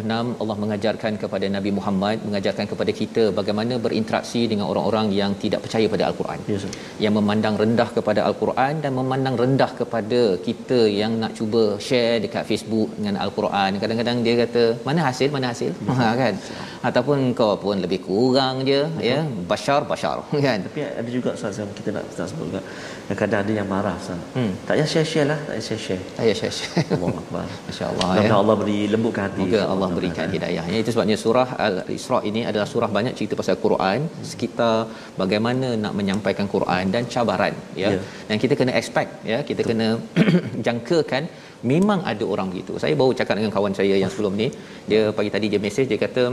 56 0.00 0.40
Allah 0.42 0.56
mengajarkan 0.62 1.12
kepada 1.22 1.46
Nabi 1.56 1.70
Muhammad 1.78 2.16
mengajarkan 2.28 2.66
kepada 2.72 2.92
kita 3.00 3.24
bagaimana 3.38 3.74
berinteraksi 3.86 4.42
dengan 4.52 4.66
orang-orang 4.72 5.06
yang 5.20 5.32
tidak 5.44 5.60
percaya 5.64 5.86
pada 5.94 6.04
al-Quran. 6.08 6.40
Yes, 6.52 6.64
yang 7.04 7.14
memandang 7.18 7.56
rendah 7.62 7.88
kepada 7.96 8.20
al-Quran 8.28 8.74
dan 8.84 8.92
memandang 9.00 9.36
rendah 9.42 9.70
kepada 9.80 10.20
kita 10.46 10.80
yang 11.00 11.14
nak 11.22 11.34
cuba 11.38 11.62
share 11.88 12.18
dekat 12.26 12.44
Facebook 12.50 12.90
dengan 12.98 13.16
al-Quran. 13.24 13.80
Kadang-kadang 13.84 14.18
dia 14.26 14.34
kata 14.42 14.64
mana 14.88 15.00
hasil? 15.08 15.28
Mana 15.36 15.48
hasil? 15.52 15.72
Yes. 15.88 15.98
ha 16.00 16.08
kan? 16.22 16.34
yes. 16.34 16.71
Ataupun 16.88 17.18
kau 17.38 17.54
pun 17.62 17.78
lebih 17.84 18.00
kurang 18.06 18.66
je 18.66 18.80
Betul. 18.82 19.06
ya, 19.10 19.18
bashar 19.50 19.80
bashar 19.90 20.16
kan. 20.46 20.58
Tapi 20.66 20.80
ada 21.00 21.10
juga 21.16 21.30
Ustaz 21.38 21.60
yang 21.62 21.70
kita 21.78 21.94
nak 21.96 22.04
tak 22.18 22.26
sebut 22.30 22.46
juga. 22.50 22.60
Kadang-kadang 23.06 23.40
ada 23.44 23.52
yang 23.58 23.68
marah 23.74 23.94
Ustaz. 24.02 24.18
Hmm. 24.36 24.52
Tak 24.66 24.74
payah 24.74 24.88
share-share 24.92 25.28
lah, 25.32 25.38
tak 25.46 25.52
payah 25.54 25.66
share-share. 25.68 26.02
Tak 26.16 26.22
payah 26.24 26.36
share-share. 26.40 26.74
Allah 26.96 27.14
Akbar. 27.22 27.46
Masya-Allah 27.66 28.08
ya. 28.24 28.30
Allah 28.42 28.56
beri 28.62 28.80
lembutkan 28.94 29.22
hati. 29.28 29.42
Moga 29.44 29.62
Allah 29.74 29.88
berikan 29.98 30.26
hidayah. 30.36 30.64
Ya, 30.72 30.78
itu 30.82 30.90
sebabnya 30.94 31.16
surah 31.24 31.48
Al-Isra 31.66 32.18
ini 32.30 32.42
adalah 32.50 32.66
surah 32.72 32.90
banyak 32.98 33.14
cerita 33.18 33.34
pasal 33.40 33.56
Quran, 33.66 34.00
sekitar 34.32 34.76
bagaimana 35.22 35.70
nak 35.84 35.94
menyampaikan 36.00 36.46
Quran 36.54 36.84
dan 36.94 37.06
cabaran 37.14 37.54
ya. 37.82 37.90
ya. 37.94 38.00
Dan 38.28 38.36
kita 38.42 38.54
kena 38.60 38.74
expect 38.80 39.10
ya, 39.32 39.38
kita 39.50 39.62
Betul. 39.62 39.70
kena 39.70 39.88
jangkakan 40.66 41.24
memang 41.72 42.00
ada 42.12 42.24
orang 42.32 42.48
begitu. 42.52 42.74
Saya 42.82 42.94
baru 43.00 43.12
cakap 43.20 43.34
dengan 43.38 43.52
kawan 43.56 43.74
saya 43.80 43.94
yang 44.02 44.10
sebelum 44.14 44.34
ni, 44.42 44.48
dia 44.90 45.02
pagi 45.18 45.30
tadi 45.34 45.46
dia 45.52 45.60
mesej 45.66 45.86
dia 45.90 45.98
kata 46.06 46.24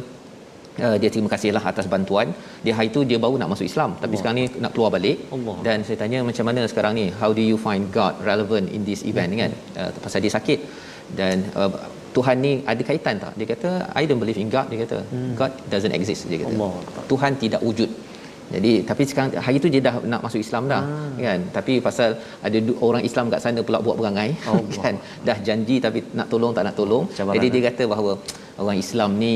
Uh, 0.88 0.98
dia 1.02 1.10
terima 1.14 1.30
kasihlah 1.34 1.64
atas 1.72 1.86
bantuan. 1.94 2.28
Dia 2.66 2.74
hari 2.78 2.90
tu 2.96 3.02
dia 3.12 3.20
baru 3.26 3.36
nak 3.42 3.50
masuk 3.54 3.68
Islam 3.72 3.92
tapi 3.94 4.06
Allah. 4.06 4.20
sekarang 4.20 4.38
ni 4.40 4.46
nak 4.64 4.72
keluar 4.76 4.92
balik. 4.98 5.18
Allah. 5.38 5.56
Dan 5.68 5.78
saya 5.88 5.98
tanya 6.04 6.20
macam 6.30 6.46
mana 6.50 6.62
sekarang 6.72 6.94
ni 7.00 7.06
how 7.22 7.32
do 7.40 7.44
you 7.52 7.58
find 7.68 7.86
God 7.98 8.16
relevant 8.32 8.68
in 8.76 8.84
this 8.90 9.04
event 9.12 9.32
hmm. 9.34 9.42
kan? 9.44 9.52
Uh, 9.80 9.90
pasal 10.06 10.22
dia 10.26 10.34
sakit 10.38 10.60
dan 11.20 11.36
uh, 11.62 11.72
Tuhan 12.16 12.38
ni 12.46 12.52
ada 12.72 12.82
kaitan 12.90 13.16
tak? 13.24 13.34
Dia 13.40 13.48
kata 13.54 13.70
I 14.02 14.04
don't 14.10 14.22
believe 14.24 14.42
in 14.44 14.52
God 14.56 14.68
dia 14.72 14.80
kata. 14.86 15.00
Hmm. 15.14 15.34
God 15.40 15.52
doesn't 15.74 15.96
exist 16.00 16.24
dia 16.32 16.40
kata. 16.44 16.54
Allah. 16.54 16.74
Tuhan 17.12 17.32
tidak 17.44 17.64
wujud. 17.70 17.92
Jadi 18.54 18.72
tapi 18.90 19.04
sekarang 19.10 19.32
hari 19.46 19.58
tu 19.64 19.70
dia 19.74 19.82
dah 19.88 19.96
nak 20.12 20.22
masuk 20.26 20.42
Islam 20.46 20.64
dah 20.72 20.82
ah. 20.82 21.10
kan. 21.26 21.42
Tapi 21.58 21.74
pasal 21.88 22.10
ada 22.48 22.58
orang 22.88 23.04
Islam 23.10 23.26
kat 23.34 23.42
sana 23.46 23.62
pula 23.68 23.80
buat 23.88 23.98
perangai 24.00 24.30
Allah. 24.50 24.78
kan. 24.84 24.96
Dah 25.28 25.38
janji 25.48 25.78
tapi 25.86 26.02
nak 26.20 26.28
tolong 26.34 26.54
tak 26.58 26.66
nak 26.68 26.76
tolong. 26.82 27.06
Cabaran 27.18 27.36
Jadi 27.38 27.48
dia 27.54 27.62
kata 27.70 27.84
bahawa 27.94 28.14
orang 28.64 28.78
Islam 28.86 29.12
ni 29.24 29.34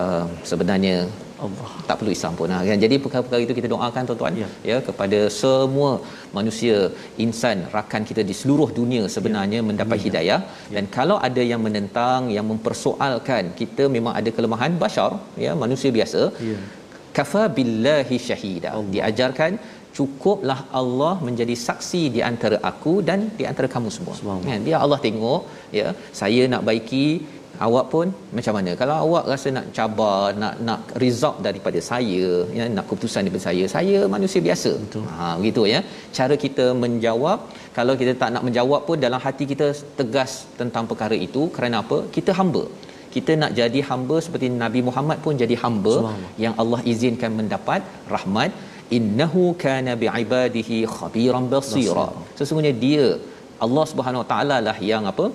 uh, 0.00 0.26
sebenarnya 0.50 0.96
Allah 1.44 1.70
tak 1.88 1.96
perlu 1.98 2.12
Islam 2.16 2.32
pun 2.38 2.52
kan 2.70 2.78
jadi 2.84 2.96
perkara-perkara 3.02 3.42
itu 3.46 3.54
kita 3.58 3.68
doakan 3.72 4.02
tuan-tuan 4.08 4.34
ya. 4.42 4.48
ya 4.70 4.76
kepada 4.88 5.20
semua 5.40 5.90
manusia 6.38 6.76
insan 7.24 7.58
rakan 7.76 8.02
kita 8.10 8.22
di 8.30 8.34
seluruh 8.40 8.68
dunia 8.78 9.02
sebenarnya 9.16 9.60
ya. 9.62 9.66
mendapat 9.68 9.98
ya. 10.00 10.04
hidayah 10.06 10.40
ya. 10.42 10.74
dan 10.76 10.86
kalau 10.96 11.18
ada 11.28 11.44
yang 11.52 11.62
menentang 11.66 12.30
yang 12.36 12.46
mempersoalkan 12.52 13.54
kita 13.60 13.86
memang 13.96 14.14
ada 14.20 14.32
kelemahan 14.38 14.74
bashar 14.82 15.12
ya 15.46 15.54
manusia 15.64 15.92
biasa 15.98 16.22
ya 16.50 16.58
kafa 17.18 17.42
billahi 17.56 18.16
syahida 18.28 18.70
Allah. 18.76 18.92
diajarkan 18.94 19.52
cukuplah 19.96 20.60
Allah 20.80 21.12
menjadi 21.26 21.54
saksi 21.66 22.02
di 22.16 22.20
antara 22.30 22.56
aku 22.70 22.92
dan 23.08 23.20
di 23.38 23.44
antara 23.50 23.68
kamu 23.74 23.90
semua 23.96 24.36
kan 24.50 24.60
dia 24.66 24.76
Allah 24.84 24.98
tengok 25.06 25.42
ya 25.78 25.88
saya 26.20 26.42
nak 26.52 26.62
baiki 26.68 27.06
awak 27.66 27.84
pun 27.92 28.06
macam 28.36 28.52
mana? 28.56 28.72
Kalau 28.80 28.94
awak 29.04 29.24
rasa 29.32 29.48
nak 29.56 29.66
cabar 29.76 30.20
nak 30.42 30.54
nak 30.68 30.80
result 31.04 31.36
daripada 31.46 31.80
saya 31.90 32.24
ya 32.58 32.64
nak 32.76 32.84
keputusan 32.88 33.22
daripada 33.26 33.44
saya 33.48 33.64
saya 33.76 33.98
manusia 34.14 34.40
biasa. 34.48 34.72
Betul. 34.84 35.06
Ha 35.18 35.26
begitu 35.40 35.64
ya. 35.74 35.80
Cara 36.18 36.36
kita 36.44 36.66
menjawab 36.82 37.38
kalau 37.78 37.94
kita 38.02 38.12
tak 38.22 38.30
nak 38.34 38.44
menjawab 38.48 38.82
pun 38.88 38.98
dalam 39.06 39.20
hati 39.26 39.46
kita 39.52 39.68
tegas 40.00 40.32
tentang 40.60 40.86
perkara 40.92 41.18
itu 41.28 41.44
kerana 41.56 41.78
apa? 41.84 41.98
Kita 42.18 42.32
hamba. 42.40 42.64
Kita 43.14 43.32
nak 43.42 43.52
jadi 43.60 43.80
hamba 43.90 44.16
seperti 44.24 44.46
Nabi 44.64 44.80
Muhammad 44.88 45.18
pun 45.26 45.34
jadi 45.42 45.56
hamba 45.64 45.94
yang 46.44 46.54
Allah 46.62 46.80
izinkan 46.92 47.32
mendapat 47.40 47.82
rahmat. 48.14 48.52
Innahu 48.98 49.42
kana 49.62 49.92
biibadihi 50.02 50.76
khabiran 50.96 51.46
basira. 51.52 52.08
Sesungguhnya 52.38 52.74
dia 52.84 53.06
Allah 53.64 53.84
Subhanahu 53.90 54.22
Wa 54.22 54.28
Taala 54.32 54.56
lah 54.66 54.76
yang 54.90 55.04
apa 55.12 55.26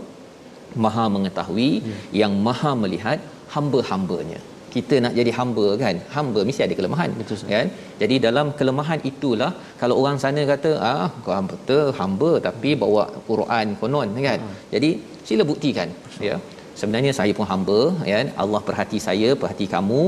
maha 0.86 1.06
mengetahui 1.16 1.72
hmm. 1.84 2.02
yang 2.22 2.34
maha 2.48 2.72
melihat 2.84 3.20
hamba-hambanya. 3.56 4.40
Kita 4.76 4.96
nak 5.04 5.14
jadi 5.20 5.32
hamba 5.38 5.66
kan? 5.82 5.96
Hamba 6.14 6.40
mesti 6.48 6.62
ada 6.66 6.76
kelemahan. 6.80 7.10
Betul 7.20 7.38
kan? 7.56 7.68
Jadi 8.02 8.16
dalam 8.26 8.48
kelemahan 8.60 9.00
itulah 9.10 9.52
kalau 9.82 9.96
orang 10.02 10.18
sana 10.24 10.42
kata 10.52 10.72
ah 10.92 11.08
kau 11.26 11.34
hamba 11.38 11.78
hamba 12.00 12.32
tapi 12.48 12.72
bawa 12.84 13.04
Quran 13.30 13.68
konon 13.82 14.18
kan? 14.28 14.40
Hmm. 14.46 14.56
jadi 14.74 14.90
sila 15.28 15.46
buktikan 15.52 15.90
betul. 16.06 16.26
ya. 16.30 16.38
Sebenarnya 16.80 17.12
saya 17.18 17.32
pun 17.38 17.48
hamba 17.52 17.80
ya. 18.12 18.20
Allah 18.44 18.62
perhati 18.68 19.00
saya 19.08 19.30
perhati 19.42 19.68
kamu. 19.76 20.02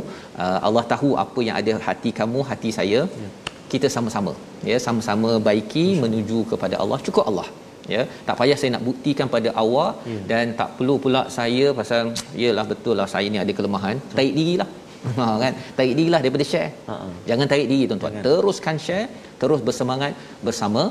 Uh, 0.43 0.59
Allah 0.68 0.84
tahu 0.93 1.11
apa 1.26 1.39
yang 1.47 1.55
ada 1.61 1.74
hati 1.88 2.11
kamu 2.22 2.41
hati 2.51 2.72
saya. 2.80 3.01
Ya. 3.24 3.30
kita 3.74 3.88
sama-sama 3.93 4.34
ya. 4.70 4.78
Sama-sama 4.88 5.30
baiki 5.47 5.86
Betul. 5.86 6.01
menuju 6.03 6.39
kepada 6.53 6.76
Allah. 6.82 6.99
Cukup 7.05 7.24
Allah 7.32 7.47
ya 7.93 8.01
tak 8.27 8.36
payah 8.39 8.57
saya 8.61 8.71
nak 8.75 8.83
buktikan 8.88 9.27
pada 9.36 9.49
awak 9.63 9.93
ya. 10.13 10.19
dan 10.31 10.45
tak 10.59 10.69
perlu 10.77 10.95
pula 11.03 11.21
saya 11.38 11.65
pasal 11.79 12.01
yalah 12.43 12.65
betul 12.71 12.95
lah 13.01 13.07
saya 13.13 13.27
ni 13.36 13.39
ada 13.43 13.53
kelemahan. 13.59 13.95
Betul. 14.01 14.17
tarik 14.19 14.36
dirilah. 14.39 14.69
Ha 15.17 15.25
kan? 15.41 15.53
Tarik 15.77 15.93
dirilah 15.97 16.19
daripada 16.23 16.45
share. 16.51 16.71
Ha-ha. 16.89 17.07
jangan 17.29 17.45
tarik 17.51 17.67
diri 17.71 17.83
tuan-tuan. 17.89 18.13
Jangan. 18.15 18.25
teruskan 18.27 18.75
share 18.86 19.07
terus 19.41 19.61
bersemangat 19.67 20.13
bersama 20.47 20.83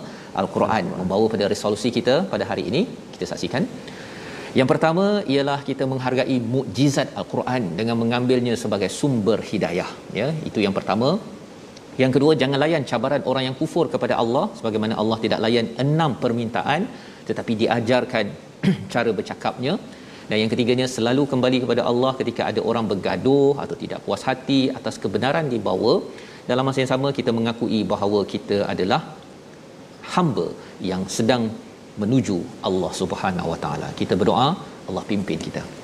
al-Quran. 0.42 0.84
Membawa 1.00 1.26
pada 1.34 1.44
resolusi 1.54 1.90
kita 1.96 2.14
pada 2.32 2.46
hari 2.50 2.64
ini 2.70 2.82
kita 3.14 3.26
saksikan. 3.32 3.64
Yang 4.58 4.68
pertama 4.72 5.04
ialah 5.34 5.58
kita 5.68 5.84
menghargai 5.92 6.36
mukjizat 6.54 7.08
al-Quran 7.20 7.62
dengan 7.78 7.96
mengambilnya 8.02 8.54
sebagai 8.64 8.90
sumber 8.98 9.38
hidayah. 9.50 9.90
Ya 10.20 10.28
itu 10.48 10.58
yang 10.66 10.74
pertama 10.78 11.08
yang 12.02 12.12
kedua 12.14 12.32
jangan 12.42 12.58
layan 12.64 12.82
cabaran 12.90 13.22
orang 13.30 13.44
yang 13.48 13.56
kufur 13.60 13.84
kepada 13.94 14.14
Allah 14.22 14.44
sebagaimana 14.58 14.94
Allah 15.02 15.18
tidak 15.24 15.40
layan 15.44 15.66
enam 15.84 16.12
permintaan 16.22 16.82
tetapi 17.28 17.52
diajarkan 17.62 18.26
cara 18.94 19.10
bercakapnya 19.18 19.74
dan 20.28 20.36
yang 20.42 20.50
ketiganya 20.52 20.86
selalu 20.96 21.22
kembali 21.32 21.58
kepada 21.64 21.82
Allah 21.90 22.12
ketika 22.20 22.42
ada 22.50 22.60
orang 22.70 22.84
bergaduh 22.92 23.54
atau 23.64 23.76
tidak 23.82 24.00
puas 24.06 24.22
hati 24.28 24.60
atas 24.78 24.96
kebenaran 25.02 25.48
dibawa 25.54 25.94
dalam 26.50 26.64
masa 26.68 26.80
yang 26.82 26.92
sama 26.94 27.08
kita 27.18 27.30
mengakui 27.38 27.80
bahawa 27.92 28.20
kita 28.34 28.58
adalah 28.72 29.00
hamba 30.14 30.48
yang 30.90 31.04
sedang 31.16 31.44
menuju 32.02 32.36
Allah 32.68 32.92
Subhanahu 33.00 33.48
Wa 33.52 33.58
Taala. 33.64 33.88
Kita 34.00 34.14
berdoa 34.20 34.48
Allah 34.88 35.04
pimpin 35.10 35.40
kita. 35.46 35.83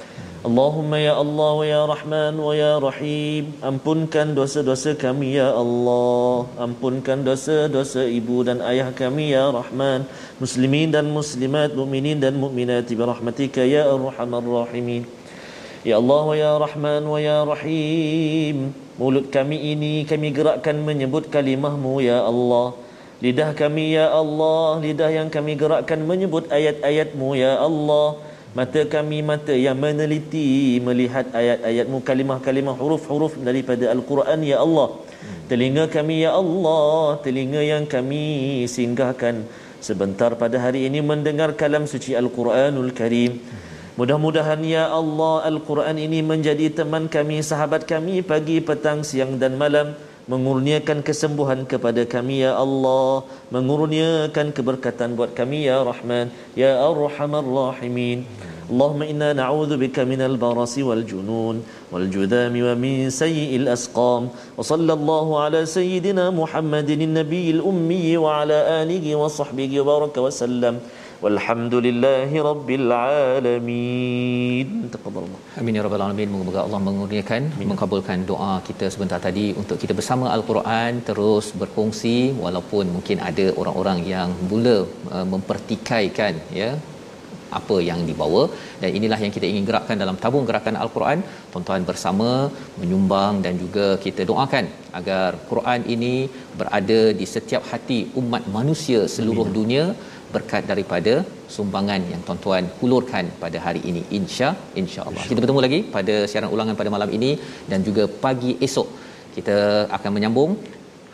Allahumma 0.41 0.97
ya 0.97 1.21
Allah 1.21 1.53
wa 1.53 1.61
ya 1.61 1.85
Rahman 1.85 2.33
wa 2.41 2.49
ya 2.57 2.81
Rahim. 2.81 3.53
Ampunkan 3.61 4.33
dosa-dosa 4.33 4.97
kami 4.97 5.37
ya 5.37 5.53
Allah. 5.53 6.49
Ampunkan 6.57 7.21
dosa-dosa 7.21 8.09
ibu 8.09 8.41
dan 8.41 8.57
ayah 8.65 8.89
kami 8.89 9.37
ya 9.37 9.53
Rahman. 9.53 10.09
Muslimin 10.41 10.89
dan 10.89 11.13
muslimat, 11.13 11.77
mu'minin 11.77 12.17
dan 12.17 12.41
mu'minat 12.41 12.89
Birahmatika 12.89 13.61
ya 13.61 13.85
Arhamar 13.85 14.41
Rahimin. 14.41 15.05
Ya 15.85 16.01
Allah 16.01 16.21
wa 16.25 16.33
ya 16.33 16.57
Rahman 16.57 17.05
wa 17.05 17.21
ya 17.21 17.45
Rahim. 17.45 18.73
Mulut 18.97 19.29
kami 19.29 19.77
ini 19.77 20.09
kami 20.09 20.33
gerakkan 20.33 20.81
menyebut 20.81 21.29
kalimahmu 21.29 22.01
ya 22.01 22.17
Allah. 22.25 22.73
Lidah 23.21 23.53
kami 23.53 23.93
ya 23.93 24.09
Allah. 24.09 24.81
Lidah 24.81 25.13
yang 25.13 25.29
kami 25.29 25.53
gerakkan 25.53 26.01
menyebut 26.01 26.49
ayat-ayatmu 26.49 27.37
ya 27.37 27.61
Allah 27.61 28.30
Mata 28.51 28.83
kami 28.83 29.23
mata 29.23 29.55
yang 29.55 29.79
meneliti 29.79 30.75
melihat 30.83 31.31
ayat-ayatmu 31.31 32.03
kalimah-kalimah 32.03 32.75
huruf-huruf 32.75 33.39
daripada 33.39 33.87
Al-Quran 33.95 34.43
ya 34.43 34.59
Allah. 34.59 34.99
Telinga 35.47 35.87
kami 35.87 36.27
ya 36.27 36.35
Allah, 36.35 37.15
telinga 37.23 37.63
yang 37.63 37.87
kami 37.87 38.67
singgahkan. 38.67 39.47
Sebentar 39.79 40.35
pada 40.35 40.59
hari 40.59 40.83
ini 40.83 40.99
mendengar 40.99 41.55
kalam 41.55 41.87
suci 41.87 42.11
Al-Quranul 42.11 42.91
Karim. 42.91 43.39
Mudah-mudahan 43.95 44.59
ya 44.67 44.91
Allah 44.91 45.47
Al-Quran 45.47 45.95
ini 45.95 46.19
menjadi 46.19 46.67
teman 46.75 47.07
kami, 47.07 47.39
sahabat 47.39 47.87
kami 47.87 48.19
pagi, 48.19 48.59
petang, 48.59 49.07
siang 49.07 49.39
dan 49.39 49.55
malam 49.55 49.95
mengurniakan 50.29 51.01
kesembuhan 51.01 51.65
kepada 51.65 52.05
kami 52.05 52.45
ya 52.45 52.53
Allah. 52.57 53.25
Mengurniakan 53.49 54.53
keberkatan 54.53 55.17
buat 55.17 55.33
kami 55.33 55.65
ya 55.69 55.81
Rahman 55.81 56.29
ya 56.53 56.77
Arhamar 56.85 57.45
Rahimin. 57.45 58.25
Allahumma 58.71 59.03
inna 59.03 59.29
na'udhu 59.35 59.75
bika 59.75 60.07
minal 60.07 60.39
barasi 60.39 60.79
wal 60.79 61.03
junun 61.03 61.59
wal 61.91 62.07
judami 62.07 62.63
wa 62.63 62.71
min 62.77 63.11
sayyi'il 63.11 63.67
asqam. 63.67 64.31
Wa 64.31 64.63
sallallahu 64.63 65.35
ala 65.43 65.67
sayyidina 65.67 66.31
Muhammadin 66.31 67.03
nabiyil 67.19 67.59
ummi 67.59 68.15
wa 68.15 68.41
ala 68.41 68.81
alihi 68.81 69.11
wa 69.19 69.27
sahbihi 69.27 69.83
wa 69.83 69.85
baraka 69.91 70.23
wa 70.23 70.31
sallam. 70.31 70.75
Walhamdulillahi 71.23 72.37
Rabbil 72.47 72.87
Alamin. 72.99 74.67
Amin 75.59 75.77
ya 75.77 75.81
Rabbal 75.85 76.03
Alamin. 76.05 76.29
Moga 76.47 76.61
Allah 76.65 76.79
mengurniakan 76.87 77.41
Amin. 77.55 77.67
Mengkabulkan 77.71 78.25
doa 78.31 78.53
kita 78.69 78.85
sebentar 78.93 79.19
tadi 79.27 79.45
Untuk 79.61 79.77
kita 79.83 79.93
bersama 79.99 80.25
Al-Quran 80.35 80.91
Terus 81.09 81.45
berkongsi 81.61 82.17
Walaupun 82.45 82.85
mungkin 82.95 83.19
ada 83.29 83.45
orang-orang 83.61 83.99
yang 84.13 84.29
Mula 84.49 84.77
uh, 85.15 85.27
mempertikaikan 85.33 86.33
Ya 86.59 86.71
apa 87.59 87.77
yang 87.89 87.99
dibawa. 88.09 88.41
Dan 88.81 88.89
inilah 88.97 89.19
yang 89.23 89.33
kita 89.37 89.45
ingin 89.51 89.65
gerakkan 89.69 89.97
dalam 90.03 90.17
tabung 90.23 90.45
gerakan 90.49 90.75
al-Quran. 90.83 91.19
Tuan-tuan 91.51 91.83
bersama 91.89 92.29
menyumbang 92.81 93.43
dan 93.45 93.53
juga 93.63 93.87
kita 94.05 94.23
doakan 94.31 94.65
agar 94.99 95.29
Quran 95.51 95.81
ini 95.95 96.13
berada 96.59 97.01
di 97.19 97.25
setiap 97.35 97.63
hati 97.71 97.99
umat 98.21 98.45
manusia 98.57 99.01
seluruh 99.17 99.47
Amin. 99.47 99.57
dunia 99.59 99.85
berkat 100.35 100.63
daripada 100.71 101.13
sumbangan 101.55 102.01
yang 102.11 102.21
tuan-tuan 102.27 102.65
hulurkan 102.79 103.25
pada 103.43 103.57
hari 103.65 103.81
ini 103.91 104.03
insya 104.19 104.49
insyaallah. 104.81 105.25
Kita 105.31 105.39
bertemu 105.43 105.61
lagi 105.65 105.79
pada 105.97 106.15
siaran 106.31 106.51
ulangan 106.55 106.77
pada 106.81 106.93
malam 106.95 107.11
ini 107.19 107.31
dan 107.73 107.81
juga 107.89 108.05
pagi 108.25 108.53
esok. 108.67 108.89
Kita 109.35 109.57
akan 109.97 110.11
menyambung 110.17 110.53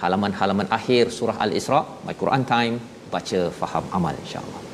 halaman-halaman 0.04 0.70
akhir 0.80 1.04
surah 1.18 1.38
al-Isra. 1.48 1.82
My 2.08 2.16
Quran 2.22 2.46
time 2.54 2.78
baca 3.16 3.42
faham 3.60 3.86
amal 4.00 4.16
insyaallah 4.24 4.67